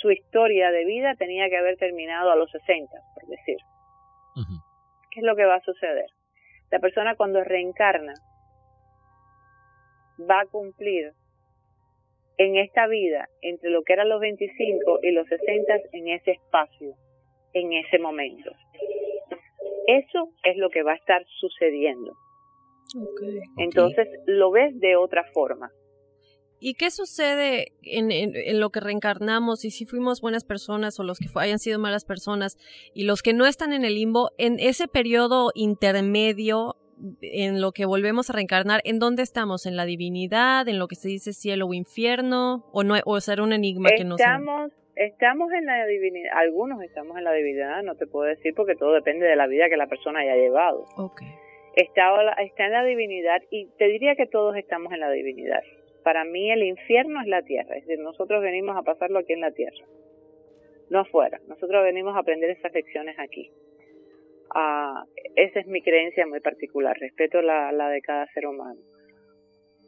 [0.01, 3.57] su historia de vida tenía que haber terminado a los 60, por decir.
[5.11, 6.07] ¿Qué es lo que va a suceder?
[6.71, 8.15] La persona cuando reencarna
[10.31, 11.13] va a cumplir
[12.39, 16.95] en esta vida entre lo que eran los 25 y los 60 en ese espacio,
[17.53, 18.51] en ese momento.
[19.87, 22.13] Eso es lo que va a estar sucediendo.
[23.59, 25.71] Entonces lo ves de otra forma.
[26.61, 31.19] ¿Y qué sucede en, en, lo que reencarnamos y si fuimos buenas personas o los
[31.19, 32.57] que hayan sido malas personas
[32.95, 36.77] y los que no están en el limbo, en ese periodo intermedio
[37.21, 39.67] en lo que volvemos a reencarnar, ¿en dónde estamos?
[39.67, 40.69] ¿En la divinidad?
[40.69, 42.65] ¿En lo que se dice cielo o infierno?
[42.73, 47.17] ¿O, no, o será un enigma que no Estamos, estamos en la divinidad, algunos estamos
[47.17, 49.87] en la divinidad, no te puedo decir porque todo depende de la vida que la
[49.87, 50.85] persona haya llevado.
[50.97, 51.29] Okay.
[51.77, 52.11] Está,
[52.43, 55.63] está en la divinidad y te diría que todos estamos en la divinidad.
[56.03, 59.41] Para mí el infierno es la tierra, es decir, nosotros venimos a pasarlo aquí en
[59.41, 59.85] la tierra,
[60.91, 61.41] no afuera.
[61.47, 63.53] Nosotros venimos a aprender esas lecciones aquí.
[65.37, 68.81] Esa es mi creencia muy particular, respeto la, la de cada ser humano.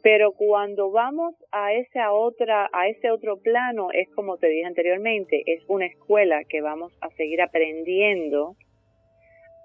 [0.03, 5.43] Pero cuando vamos a esa otra, a ese otro plano, es como te dije anteriormente,
[5.45, 8.55] es una escuela que vamos a seguir aprendiendo,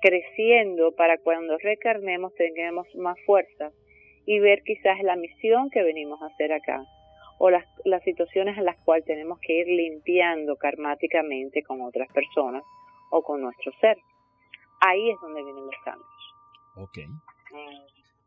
[0.02, 3.70] creciendo para cuando recarnemos tengamos más fuerza
[4.26, 6.84] y ver quizás la misión que venimos a hacer acá
[7.38, 12.62] o las, las situaciones en las cuales tenemos que ir limpiando karmáticamente con otras personas
[13.10, 13.96] o con nuestro ser
[14.80, 16.08] ahí es donde vienen los cambios.
[16.76, 16.98] Ok.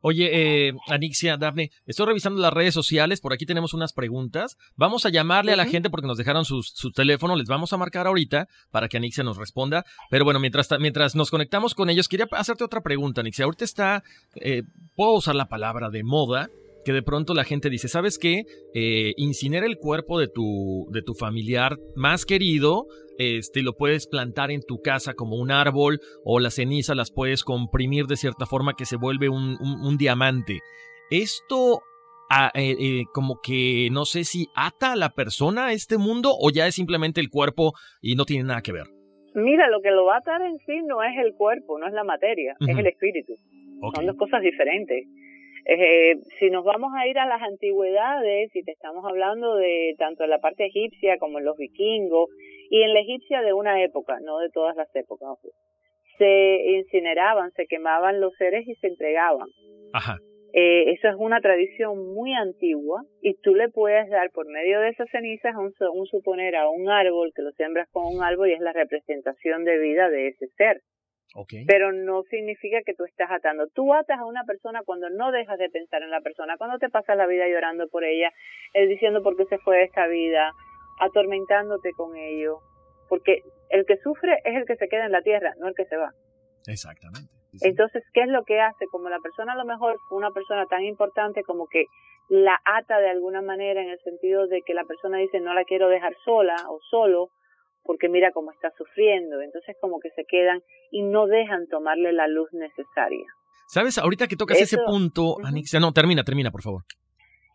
[0.02, 0.30] Oye,
[0.68, 4.58] eh, Anixia, Daphne, estoy revisando las redes sociales, por aquí tenemos unas preguntas.
[4.78, 7.78] Vamos a llamarle a la gente porque nos dejaron sus, su teléfono, les vamos a
[7.78, 9.86] marcar ahorita para que Anixia nos responda.
[10.10, 13.44] Pero bueno, mientras, mientras nos conectamos con ellos, quería hacerte otra pregunta, Anixia.
[13.44, 14.04] Ahorita está,
[14.36, 14.64] eh,
[14.96, 16.50] puedo usar la palabra de moda,
[16.90, 18.46] que de pronto la gente dice, ¿sabes qué?
[18.74, 22.88] Eh, incinera el cuerpo de tu, de tu familiar más querido
[23.20, 27.44] este, lo puedes plantar en tu casa como un árbol o las cenizas las puedes
[27.44, 30.62] comprimir de cierta forma que se vuelve un, un, diamante.
[31.12, 31.82] Esto
[32.32, 36.32] ah, eh, eh, como que no sé si ata a la persona a este mundo
[36.32, 38.88] o ya es simplemente el cuerpo y no tiene nada que ver.
[39.36, 41.94] Mira, lo que lo va a atar en sí no es el cuerpo, no es
[41.94, 43.36] la materia, es el espíritu.
[43.94, 45.06] Son dos cosas diferentes.
[45.72, 50.24] Eh, si nos vamos a ir a las antigüedades, si te estamos hablando de tanto
[50.24, 52.30] en la parte egipcia como en los vikingos,
[52.72, 55.38] y en la egipcia de una época, no de todas las épocas,
[56.18, 59.48] se incineraban, se quemaban los seres y se entregaban.
[59.94, 60.18] Ajá.
[60.54, 64.90] Eh, eso es una tradición muy antigua y tú le puedes dar por medio de
[64.90, 68.54] esas cenizas un, un suponer a un árbol que lo siembras con un árbol y
[68.54, 70.82] es la representación de vida de ese ser.
[71.36, 71.66] Okay.
[71.66, 73.68] Pero no significa que tú estás atando.
[73.68, 76.90] Tú atas a una persona cuando no dejas de pensar en la persona, cuando te
[76.90, 78.32] pasas la vida llorando por ella,
[78.74, 80.52] eh, diciendo por qué se fue de esta vida,
[81.00, 82.60] atormentándote con ello.
[83.08, 85.86] Porque el que sufre es el que se queda en la tierra, no el que
[85.86, 86.12] se va.
[86.68, 87.32] Exactamente.
[87.62, 88.86] Entonces, ¿qué es lo que hace?
[88.92, 91.86] Como la persona a lo mejor fue una persona tan importante como que
[92.30, 95.64] la ata de alguna manera en el sentido de que la persona dice no la
[95.64, 97.30] quiero dejar sola o solo
[97.84, 99.42] porque mira cómo está sufriendo.
[99.42, 100.62] Entonces como que se quedan
[100.92, 103.26] y no dejan tomarle la luz necesaria.
[103.68, 103.98] ¿Sabes?
[103.98, 106.84] Ahorita que tocas ese punto, Anixia, no, termina, termina, por favor.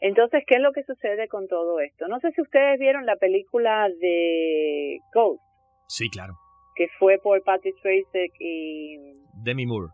[0.01, 2.07] Entonces, ¿qué es lo que sucede con todo esto?
[2.09, 5.41] No sé si ustedes vieron la película de Ghost.
[5.89, 6.35] Sí, claro.
[6.77, 8.99] Que fue por Patty Swayze y...
[9.43, 9.93] Demi Moore.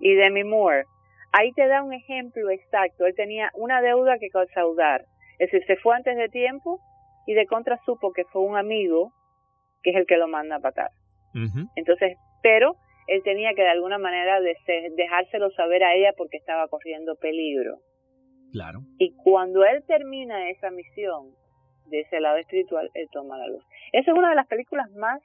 [0.00, 0.84] Y Demi Moore.
[1.32, 3.04] Ahí te da un ejemplo exacto.
[3.04, 5.04] Él tenía una deuda que causar.
[5.38, 6.80] Es decir, se fue antes de tiempo
[7.26, 9.12] y de contra supo que fue un amigo
[9.88, 10.90] que es el que lo manda a patar.
[11.76, 12.76] Entonces, pero
[13.06, 17.78] él tenía que de alguna manera dejárselo saber a ella porque estaba corriendo peligro.
[18.52, 18.80] Claro.
[18.98, 21.30] Y cuando él termina esa misión
[21.86, 23.64] de ese lado espiritual, él toma la luz.
[23.92, 25.22] Esa es una de las películas más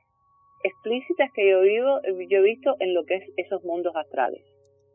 [0.63, 1.99] explícitas que yo, vivo,
[2.29, 4.41] yo he visto en lo que es esos mundos astrales.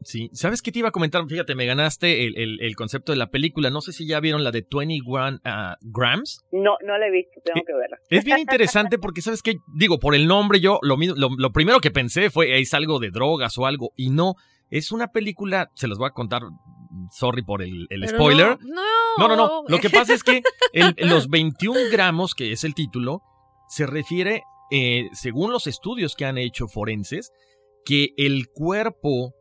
[0.02, 1.24] Sí, ¿sabes qué te iba a comentar?
[1.26, 3.70] Fíjate, me ganaste el, el, concepto de la película.
[3.70, 6.44] No sé si ya vieron la de 21 uh, Grams.
[6.52, 7.98] No, no la he visto, tengo que verla.
[8.08, 9.56] Es bien interesante porque, ¿sabes qué?
[9.74, 13.10] Digo, por el nombre yo, lo, lo, lo primero que pensé fue, es algo de
[13.10, 14.34] drogas o algo, y no,
[14.70, 16.42] es una película, se los voy a contar
[17.12, 18.58] sorry por el, spoiler.
[18.60, 18.82] No,
[19.18, 20.42] no, no, no, Lo que pasa es que
[20.98, 23.22] los 21 gramos, que es el título,
[23.68, 27.32] se refiere, eh, según los estudios que han hecho forenses,
[27.84, 29.34] que el cuerpo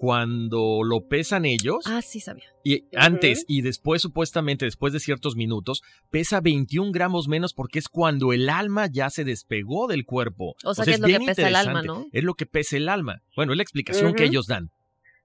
[0.00, 1.84] cuando lo pesan ellos.
[1.86, 2.46] Ah, sí, sabía.
[2.64, 7.88] Y antes y después, supuestamente, después de ciertos minutos, pesa 21 gramos menos porque es
[7.90, 10.54] cuando el alma ya se despegó del cuerpo.
[10.64, 12.06] O sea, que es, lo que pesa el alma, ¿no?
[12.12, 13.20] Es lo que pesa el alma.
[13.36, 14.70] Bueno, es la explicación que ellos dan.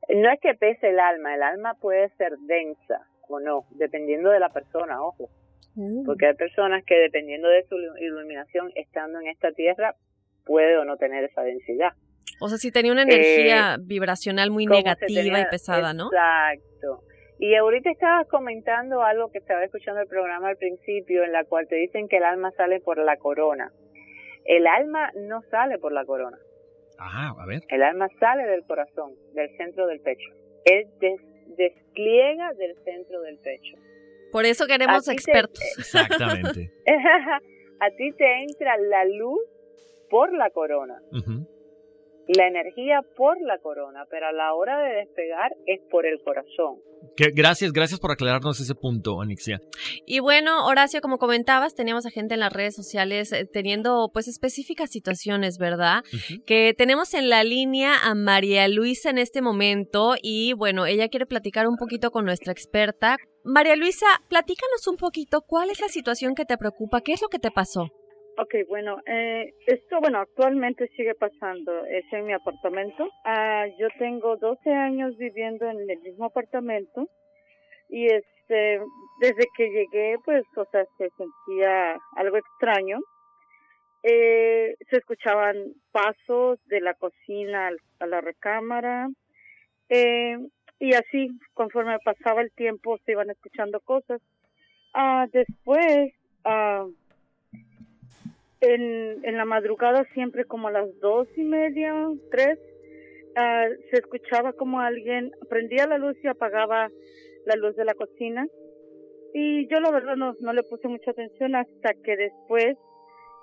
[0.09, 4.41] No es que pese el alma, el alma puede ser densa o no, dependiendo de
[4.41, 5.30] la persona, ojo.
[5.76, 6.03] Mm.
[6.03, 9.95] Porque hay personas que dependiendo de su iluminación, estando en esta tierra,
[10.45, 11.93] puede o no tener esa densidad.
[12.39, 16.09] O sea, si tenía una energía eh, vibracional muy negativa y pesada, ¿no?
[16.11, 17.03] Exacto.
[17.39, 21.67] Y ahorita estabas comentando algo que estaba escuchando el programa al principio, en la cual
[21.67, 23.71] te dicen que el alma sale por la corona.
[24.45, 26.38] El alma no sale por la corona.
[26.97, 27.61] Ajá, a ver.
[27.69, 30.29] El alma sale del corazón, del centro del pecho.
[30.63, 30.88] Es
[31.57, 33.75] despliega del centro del pecho.
[34.31, 35.61] Por eso queremos expertos.
[35.77, 36.71] Exactamente.
[37.79, 39.41] a ti te entra la luz
[40.09, 41.01] por la corona
[42.28, 46.80] la energía por la corona, pero a la hora de despegar es por el corazón.
[47.36, 49.61] gracias, gracias por aclararnos ese punto, Anixia.
[50.05, 54.28] Y bueno, Horacio, como comentabas, teníamos a gente en las redes sociales eh, teniendo pues
[54.28, 56.03] específicas situaciones, ¿verdad?
[56.45, 61.26] Que tenemos en la línea a María Luisa en este momento y bueno, ella quiere
[61.26, 63.17] platicar un poquito con nuestra experta.
[63.43, 67.28] María Luisa, platícanos un poquito cuál es la situación que te preocupa, qué es lo
[67.28, 67.91] que te pasó.
[68.38, 71.86] Ok, bueno, eh, esto, bueno, actualmente sigue pasando.
[71.86, 73.09] Es en mi apartamento.
[73.23, 77.07] Ah, yo tengo 12 años viviendo en el mismo apartamento
[77.88, 78.81] y este,
[79.21, 82.99] desde que llegué, pues, o sea, se sentía algo extraño.
[84.03, 89.07] Eh, se escuchaban pasos de la cocina a la recámara.
[89.88, 90.38] Eh,
[90.79, 94.21] y así, conforme pasaba el tiempo, se iban escuchando cosas.
[94.93, 96.13] Ah, después,
[96.43, 96.86] ah,
[98.61, 101.93] en, en la madrugada siempre como a las dos y media,
[102.31, 102.59] tres,
[103.35, 106.89] ah, se escuchaba como alguien prendía la luz y apagaba
[107.45, 108.47] la luz de la cocina.
[109.33, 112.77] Y yo la verdad no, no le puse mucha atención hasta que después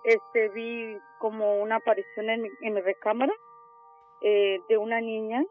[0.04, 3.32] este vi como una aparición en mi, en mi recámara
[4.22, 5.44] eh, de una niña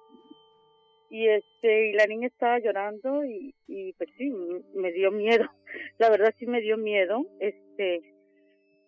[1.09, 4.31] y este y la niña estaba llorando y, y pues sí
[4.73, 5.45] me dio miedo
[5.99, 8.01] la verdad sí me dio miedo este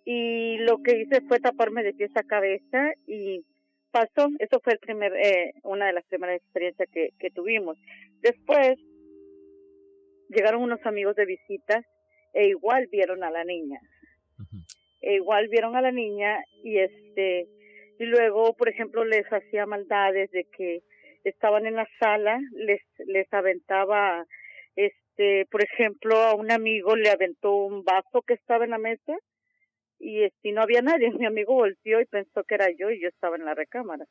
[0.05, 3.45] y lo que hice fue taparme de pies a cabeza y
[3.91, 4.29] pasó.
[4.39, 7.77] Eso fue el primer, eh, una de las primeras experiencias que, que tuvimos.
[8.21, 8.77] Después
[10.29, 11.83] llegaron unos amigos de visita
[12.33, 13.79] e igual vieron a la niña.
[15.01, 17.47] E igual vieron a la niña y este
[17.99, 20.81] y luego, por ejemplo, les hacía maldades de que
[21.23, 24.25] estaban en la sala, les les aventaba
[24.75, 29.13] este, por ejemplo, a un amigo le aventó un vaso que estaba en la mesa
[30.03, 33.07] y si no había nadie, mi amigo volteó y pensó que era yo y yo
[33.07, 34.05] estaba en la recámara.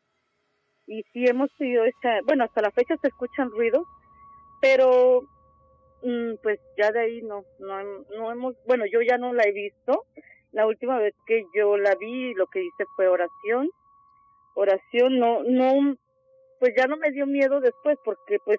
[0.87, 3.87] Y sí hemos sido esa, bueno, hasta la fecha se escuchan ruidos,
[4.61, 5.23] pero
[6.03, 7.83] mm, pues ya de ahí no, no,
[8.17, 10.07] no hemos, bueno, yo ya no la he visto.
[10.51, 13.71] La última vez que yo la vi, lo que hice fue oración.
[14.55, 15.97] Oración, no, no,
[16.59, 18.59] pues ya no me dio miedo después porque pues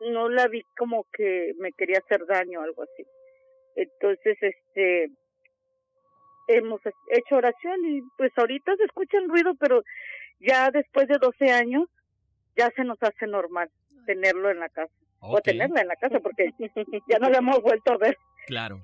[0.00, 3.04] no la vi como que me quería hacer daño o algo así.
[3.74, 5.08] Entonces, este,
[6.48, 6.80] hemos
[7.10, 9.82] hecho oración y pues ahorita se escucha el ruido, pero
[10.40, 11.88] ya después de 12 años
[12.56, 13.70] ya se nos hace normal
[14.06, 14.92] tenerlo en la casa.
[15.20, 16.50] O tenerla en la casa porque
[17.08, 18.16] ya no la hemos vuelto a ver.
[18.46, 18.80] Claro.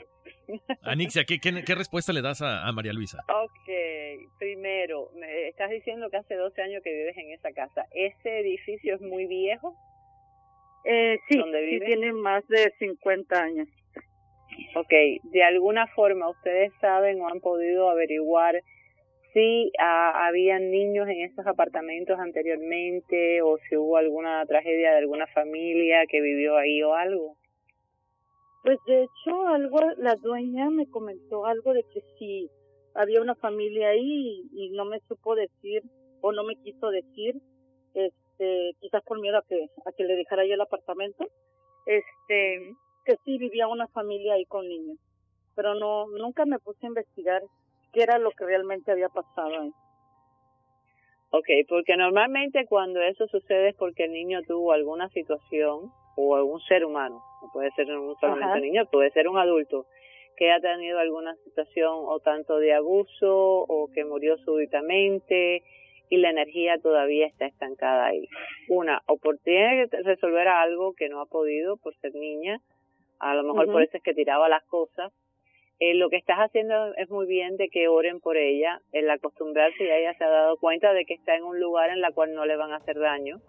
[0.82, 3.24] Anixia, ¿qué, qué, respuesta le das a, María Luisa?
[3.28, 3.70] Ok,
[4.38, 7.86] primero, me estás diciendo que hace 12 años que vives en esa casa.
[7.92, 9.74] ¿Ese edificio es muy viejo?
[10.84, 13.68] Eh, sí, sí, tiene más de 50 años.
[14.74, 14.92] Ok,
[15.24, 18.60] de alguna forma ustedes saben o han podido averiguar
[19.32, 25.26] si ah, habían niños en esos apartamentos anteriormente o si hubo alguna tragedia de alguna
[25.26, 27.36] familia que vivió ahí o algo.
[28.62, 32.48] Pues de hecho algo la dueña me comentó algo de que si
[32.94, 35.82] había una familia ahí y, no me supo decir
[36.20, 37.34] o no me quiso decir,
[37.92, 41.26] este, quizás por miedo a que a que le dejara yo el apartamento,
[41.86, 42.74] este,
[43.04, 44.98] que sí vivía una familia ahí con niños,
[45.54, 47.42] pero no nunca me puse a investigar
[47.92, 49.72] qué era lo que realmente había pasado ahí.
[51.30, 56.60] Ok, porque normalmente cuando eso sucede es porque el niño tuvo alguna situación o algún
[56.60, 59.86] ser humano, no puede ser un solamente niño, puede ser un adulto
[60.36, 65.62] que ha tenido alguna situación o tanto de abuso o que murió súbitamente
[66.10, 68.28] y la energía todavía está estancada ahí.
[68.68, 72.60] Una, o por tiene que resolver algo que no ha podido por ser niña,
[73.30, 75.12] a lo mejor por eso es que tiraba las cosas,
[75.80, 79.84] eh, lo que estás haciendo es muy bien de que oren por ella, el acostumbrarse
[79.84, 82.32] ya ella se ha dado cuenta de que está en un lugar en la cual
[82.32, 83.40] no le van a hacer daño.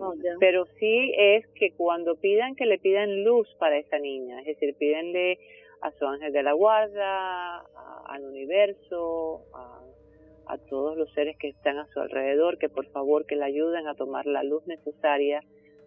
[0.00, 4.46] Oh, pero sí es que cuando pidan que le pidan luz para esa niña, es
[4.46, 5.38] decir, pídenle
[5.82, 9.80] a su ángel de la guarda, a- al universo, a,
[10.52, 13.86] a todos los seres que están a su alrededor, que por favor que le ayuden
[13.86, 15.40] a tomar la luz necesaria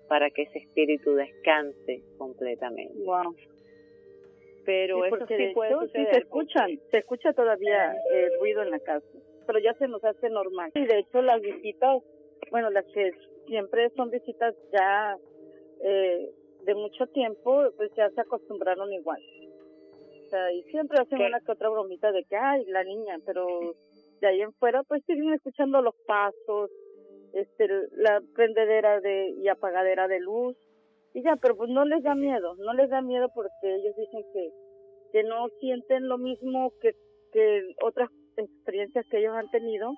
[0.07, 2.93] para que ese espíritu descanse completamente.
[3.05, 3.35] Wow.
[4.65, 8.61] Pero Sí, eso sí de puede hecho, sí se escuchan, se escucha todavía el ruido
[8.61, 9.05] en la casa,
[9.45, 10.71] pero ya se nos hace normal.
[10.75, 12.01] Y de hecho las visitas,
[12.49, 13.11] bueno, las que
[13.47, 15.17] siempre son visitas ya
[15.83, 16.31] eh,
[16.63, 19.21] de mucho tiempo, pues ya se acostumbraron igual.
[20.25, 23.75] O sea, y siempre hacen una que otra bromita de que, ay, la niña, pero
[24.21, 26.71] de ahí en fuera, pues siguen escuchando los pasos,
[27.33, 30.55] este, la prendedera de y apagadera de luz,
[31.13, 34.23] y ya, pero pues no les da miedo, no les da miedo porque ellos dicen
[34.33, 34.49] que,
[35.11, 36.93] que no sienten lo mismo que,
[37.31, 39.93] que otras experiencias que ellos han tenido,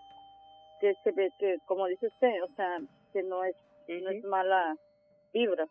[0.81, 2.79] que se ve que, como dice usted, o sea,
[3.13, 3.55] que no es,
[3.87, 4.75] no es mala
[5.33, 5.65] vibra.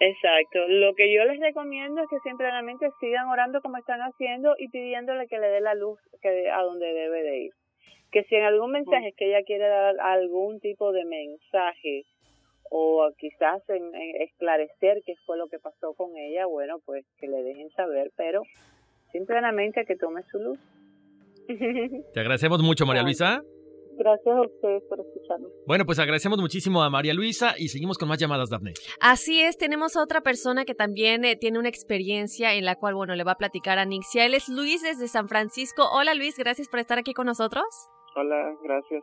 [0.00, 0.58] Exacto.
[0.66, 5.28] Lo que yo les recomiendo es que simplemente sigan orando como están haciendo y pidiéndole
[5.28, 7.52] que le dé la luz que a donde debe de ir.
[8.12, 12.04] Que si en algún mensaje es que ella quiere dar algún tipo de mensaje
[12.70, 17.26] o quizás en, en esclarecer qué fue lo que pasó con ella, bueno, pues que
[17.26, 18.42] le dejen saber, pero
[19.12, 20.58] simplemente que tome su luz.
[22.14, 23.42] Te agradecemos mucho, María Luisa.
[23.98, 25.50] Gracias a ustedes por escucharnos.
[25.66, 28.72] Bueno, pues agradecemos muchísimo a María Luisa y seguimos con más llamadas, Daphne.
[29.00, 32.94] Así es, tenemos a otra persona que también eh, tiene una experiencia en la cual,
[32.94, 34.24] bueno, le va a platicar a Nixia.
[34.24, 35.84] Él es Luis desde San Francisco.
[35.92, 37.64] Hola Luis, gracias por estar aquí con nosotros.
[38.14, 39.02] Hola, gracias.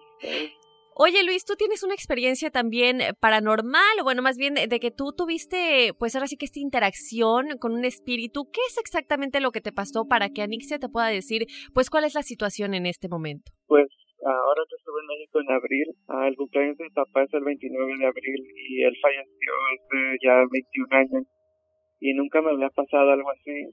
[1.02, 4.92] Oye Luis, tú tienes una experiencia también eh, paranormal, o bueno, más bien de, que
[4.92, 8.52] tú tuviste, pues ahora sí que esta interacción con un espíritu.
[8.52, 12.04] ¿Qué es exactamente lo que te pasó para que Anixia te pueda decir, pues cuál
[12.04, 13.50] es la situación en este momento?
[13.68, 13.88] Pues
[14.26, 17.94] ahora estuve en México en abril, ah, el cumpleaños de mi papá es el 29
[17.98, 21.28] de abril y él falleció hace ya 21 años
[22.02, 23.72] y nunca me había pasado algo así.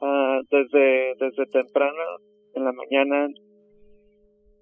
[0.00, 1.98] Ah, desde, desde temprano,
[2.54, 3.26] en la mañana,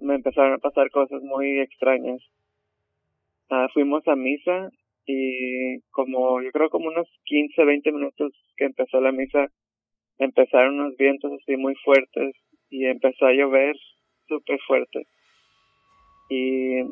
[0.01, 2.20] me empezaron a pasar cosas muy extrañas.
[3.51, 4.70] Ah, fuimos a misa
[5.07, 9.48] y como, yo creo como unos 15, 20 minutos que empezó la misa,
[10.18, 12.34] empezaron unos vientos así muy fuertes
[12.70, 13.76] y empezó a llover
[14.28, 15.07] súper fuerte.
[16.28, 16.82] Y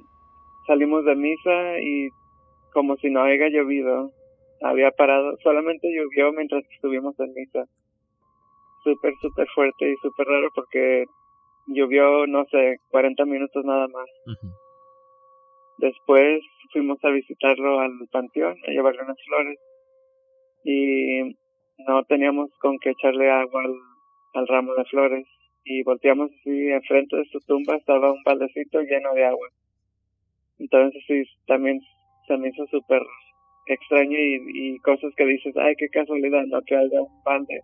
[0.67, 2.09] salimos de misa y
[2.73, 4.13] como si no haya llovido,
[4.63, 7.65] había parado, solamente llovió mientras estuvimos en misa.
[8.83, 11.05] Súper, súper fuerte y súper raro porque
[11.69, 14.07] llovió, no sé, 40 minutos nada más.
[15.79, 16.43] Después
[16.73, 19.59] fuimos a visitarlo al panteón, a llevarle unas flores
[20.65, 21.23] y
[21.87, 23.75] no teníamos con qué echarle agua al,
[24.35, 25.27] al ramo de flores
[25.65, 29.49] y volteamos así enfrente de su tumba estaba un baldecito lleno de agua.
[30.59, 31.81] Entonces sí, también
[32.27, 33.03] se me hizo súper
[33.67, 36.61] extraño y, y cosas que dices, ay, qué casualidad, ¿no?
[36.63, 37.61] Que haya un balde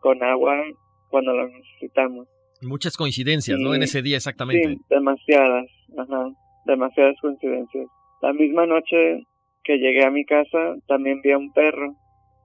[0.00, 0.62] con agua
[1.08, 2.28] cuando lo necesitamos.
[2.62, 3.74] Muchas coincidencias, ¿no?
[3.74, 4.68] En ese día exactamente.
[4.68, 5.66] Sí, demasiadas,
[5.98, 6.30] ajá,
[6.66, 7.86] demasiadas coincidencias.
[8.22, 9.24] La misma noche
[9.64, 11.94] que llegué a mi casa también vi a un perro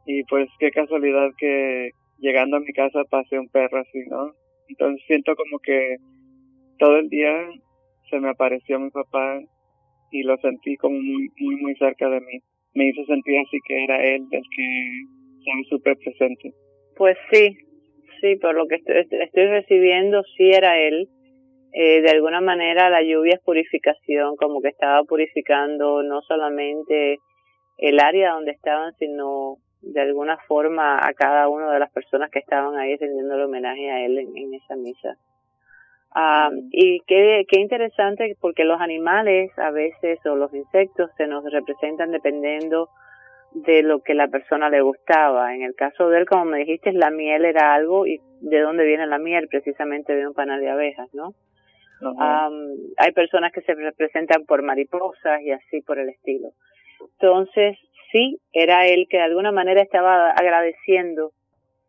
[0.06, 4.32] y pues qué casualidad que llegando a mi casa pasé un perro así, ¿no?
[4.70, 5.98] Entonces siento como que
[6.80, 7.32] todo el día
[8.10, 9.40] se me apareció mi papá
[10.12, 12.40] y lo sentí como muy, muy, muy cerca de mí.
[12.74, 15.02] Me hizo sentir así que era él el que
[15.40, 16.54] estaba súper presente.
[16.96, 17.58] Pues sí,
[18.22, 21.10] sí, por lo que estoy, estoy recibiendo, sí era él.
[21.74, 27.20] Eh, de alguna manera la lluvia es purificación, como que estaba purificando no solamente
[27.78, 32.40] el área donde estaban, sino de alguna forma a cada una de las personas que
[32.40, 35.18] estaban ahí rindiendo homenaje a él en, esa misa.
[36.16, 42.12] Ah, y qué interesante porque los animales a veces o los insectos se nos representan
[42.12, 42.90] dependiendo
[43.66, 45.56] de lo que la persona le gustaba.
[45.56, 48.86] En el caso de él, como me dijiste, la miel era algo y de dónde
[48.86, 51.34] viene la miel, precisamente de un panal de abejas, ¿no?
[52.98, 56.50] Hay personas que se representan por mariposas y así por el estilo.
[57.14, 57.78] Entonces,
[58.12, 61.32] sí, era él que de alguna manera estaba agradeciendo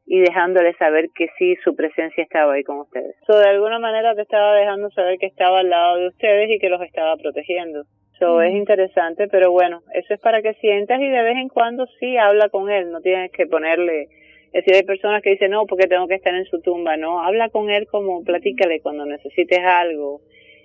[0.06, 3.14] y dejándole saber que sí, su presencia estaba ahí con ustedes.
[3.26, 6.58] So, de alguna manera te estaba dejando saber que estaba al lado de ustedes y
[6.58, 7.84] que los estaba protegiendo.
[8.18, 11.86] So, es interesante, pero bueno, eso es para que sientas y de vez en cuando
[12.00, 14.08] sí habla con él, no tienes que ponerle,
[14.52, 17.20] es decir, hay personas que dicen, no, porque tengo que estar en su tumba, no,
[17.20, 20.20] habla con él como platícale cuando necesites algo,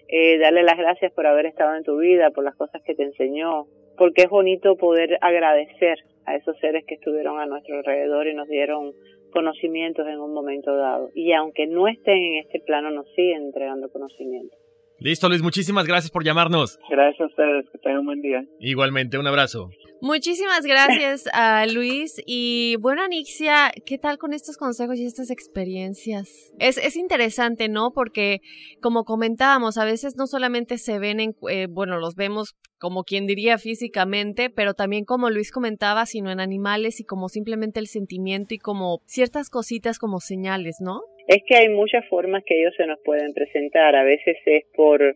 [0.07, 3.03] eh, darle las gracias por haber estado en tu vida, por las cosas que te
[3.03, 8.33] enseñó, porque es bonito poder agradecer a esos seres que estuvieron a nuestro alrededor y
[8.33, 8.93] nos dieron
[9.31, 11.11] conocimientos en un momento dado.
[11.13, 14.62] Y aunque no estén en este plano, nos siguen entregando conocimientos.
[15.03, 16.79] Listo, Luis, muchísimas gracias por llamarnos.
[16.89, 18.45] Gracias a ustedes, que tengan un buen día.
[18.61, 19.69] Igualmente, un abrazo.
[19.99, 26.53] Muchísimas gracias a Luis y bueno Anixia, ¿qué tal con estos consejos y estas experiencias?
[26.57, 27.91] Es, es interesante, ¿no?
[27.93, 28.39] Porque
[28.81, 33.27] como comentábamos, a veces no solamente se ven en, eh, bueno, los vemos como quien
[33.27, 38.53] diría físicamente, pero también como Luis comentaba, sino en animales y como simplemente el sentimiento
[38.53, 41.01] y como ciertas cositas como señales, ¿no?
[41.27, 45.15] Es que hay muchas formas que ellos se nos pueden presentar, a veces es por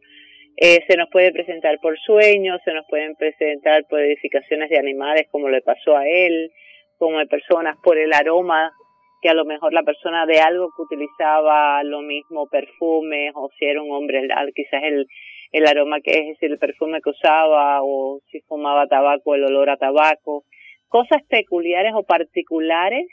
[0.59, 5.27] eh, se nos puede presentar por sueños, se nos pueden presentar por edificaciones de animales
[5.31, 6.51] como le pasó a él,
[6.97, 8.71] como de personas por el aroma,
[9.21, 13.65] que a lo mejor la persona de algo que utilizaba lo mismo perfumes o si
[13.65, 15.05] era un hombre, quizás el,
[15.51, 19.77] el aroma que es, el perfume que usaba o si fumaba tabaco, el olor a
[19.77, 20.43] tabaco,
[20.87, 23.05] cosas peculiares o particulares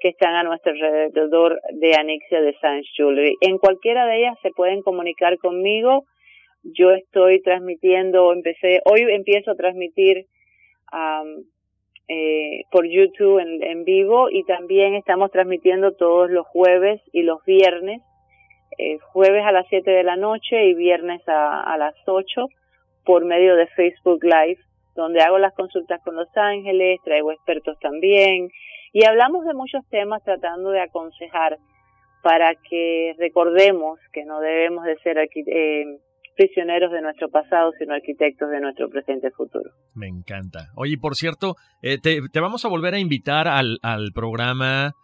[0.00, 3.36] que están a nuestro alrededor de Anixia de Science Jewelry.
[3.40, 6.04] En cualquiera de ellas se pueden comunicar conmigo.
[6.62, 10.26] Yo estoy transmitiendo, empecé, hoy empiezo a transmitir
[12.08, 18.02] eh, por YouTube en, vivo y también estamos transmitiendo todos los jueves y los viernes,
[18.78, 22.46] eh, jueves a las 7 de la noche y viernes a, a las 8
[23.04, 24.58] por medio de Facebook Live,
[24.94, 28.48] donde hago las consultas con Los Ángeles, traigo expertos también,
[28.92, 31.58] y hablamos de muchos temas tratando de aconsejar
[32.22, 35.84] para que recordemos que no debemos de ser eh,
[36.36, 39.70] prisioneros de nuestro pasado, sino arquitectos de nuestro presente futuro.
[39.94, 40.70] Me encanta.
[40.74, 44.94] Oye, por cierto, eh, te, te, vamos a volver a invitar al, al programa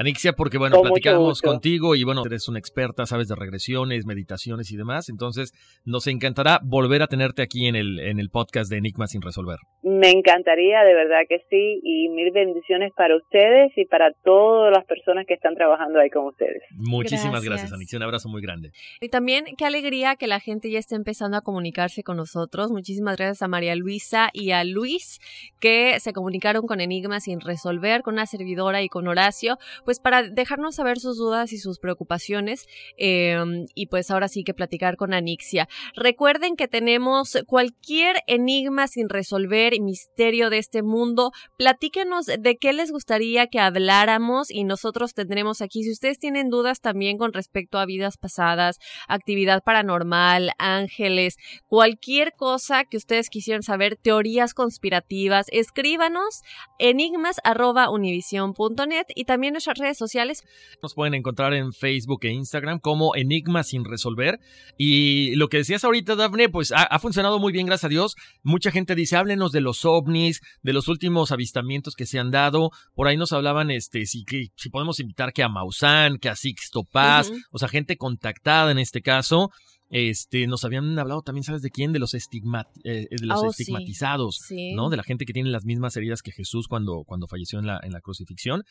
[0.00, 4.72] Anixia, porque bueno, Con platicamos contigo y bueno, eres una experta, sabes de regresiones, meditaciones
[4.72, 5.52] y demás, entonces
[5.84, 9.58] nos encantará volver a tenerte aquí en el, en el podcast de Enigmas sin resolver.
[9.82, 14.86] Me encantaría, de verdad que sí, y mil bendiciones para ustedes y para todas las
[14.86, 16.62] personas que están trabajando ahí con ustedes.
[16.70, 18.70] Muchísimas gracias, gracias Anixia, un abrazo muy grande.
[19.02, 22.70] Y también qué alegría que la gente ya esté empezando a comunicarse con nosotros.
[22.70, 25.18] Muchísimas gracias a María Luisa y a Luis
[25.60, 29.58] que se comunicaron con Enigmas sin resolver, con una servidora y con Horacio
[29.89, 32.66] pues para dejarnos saber sus dudas y sus preocupaciones
[32.98, 33.42] eh,
[33.74, 35.68] y pues ahora sí que platicar con Anixia.
[35.96, 42.92] Recuerden que tenemos cualquier enigma sin resolver, misterio de este mundo, platíquenos de qué les
[42.92, 47.86] gustaría que habláramos y nosotros tendremos aquí, si ustedes tienen dudas también con respecto a
[47.86, 48.78] vidas pasadas,
[49.08, 51.36] actividad paranormal, ángeles,
[51.66, 56.42] cualquier cosa que ustedes quisieran saber, teorías conspirativas, escríbanos
[56.78, 60.42] enigmas.univision.net y también nuestras redes sociales.
[60.82, 64.40] Nos pueden encontrar en Facebook e Instagram como Enigmas sin resolver.
[64.76, 68.16] Y lo que decías ahorita, Dafne, pues ha, ha, funcionado muy bien, gracias a Dios.
[68.42, 72.70] Mucha gente dice, háblenos de los ovnis, de los últimos avistamientos que se han dado.
[72.94, 76.36] Por ahí nos hablaban, este, si, que, si podemos invitar que a Maussan, que a
[76.36, 77.42] Sixto Paz, uh -huh.
[77.52, 79.50] o sea, gente contactada en este caso.
[79.90, 81.92] Este, nos habían hablado también, ¿sabes de quién?
[81.92, 84.54] De los, estigmat eh, de los oh, estigmatizados, sí.
[84.54, 84.74] Sí.
[84.74, 84.88] ¿no?
[84.88, 87.80] De la gente que tiene las mismas heridas que Jesús cuando, cuando falleció en la,
[87.82, 88.62] en la crucifixión.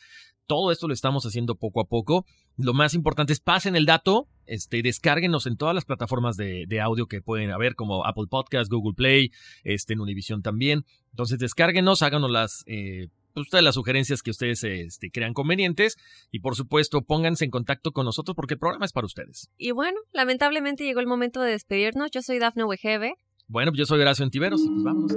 [0.46, 2.24] Todo esto lo estamos haciendo poco a poco.
[2.56, 6.80] Lo más importante es pasen el dato, este, descárguenos en todas las plataformas de, de
[6.80, 9.30] audio que pueden haber, como Apple Podcast, Google Play,
[9.62, 10.86] este, en Univision también.
[11.10, 15.96] Entonces, descárguenos, háganos las, eh, ustedes las sugerencias que ustedes este, crean convenientes
[16.30, 19.50] y por supuesto pónganse en contacto con nosotros porque el programa es para ustedes.
[19.56, 22.10] Y bueno, lamentablemente llegó el momento de despedirnos.
[22.10, 23.14] Yo soy Dafne Wegebe.
[23.48, 25.12] Bueno, pues yo soy Horacio Antiveros y pues vámonos.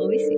[0.00, 0.36] Uy, sí.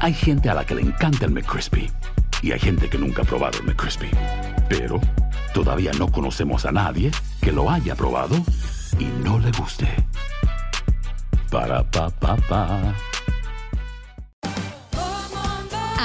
[0.00, 1.90] Hay gente a la que le encanta el McCrispy
[2.42, 4.08] y hay gente que nunca ha probado el McCrispy.
[4.68, 5.00] Pero
[5.52, 8.36] todavía no conocemos a nadie que lo haya probado
[8.98, 9.88] y no le guste.
[11.50, 13.15] Para pa pa pa.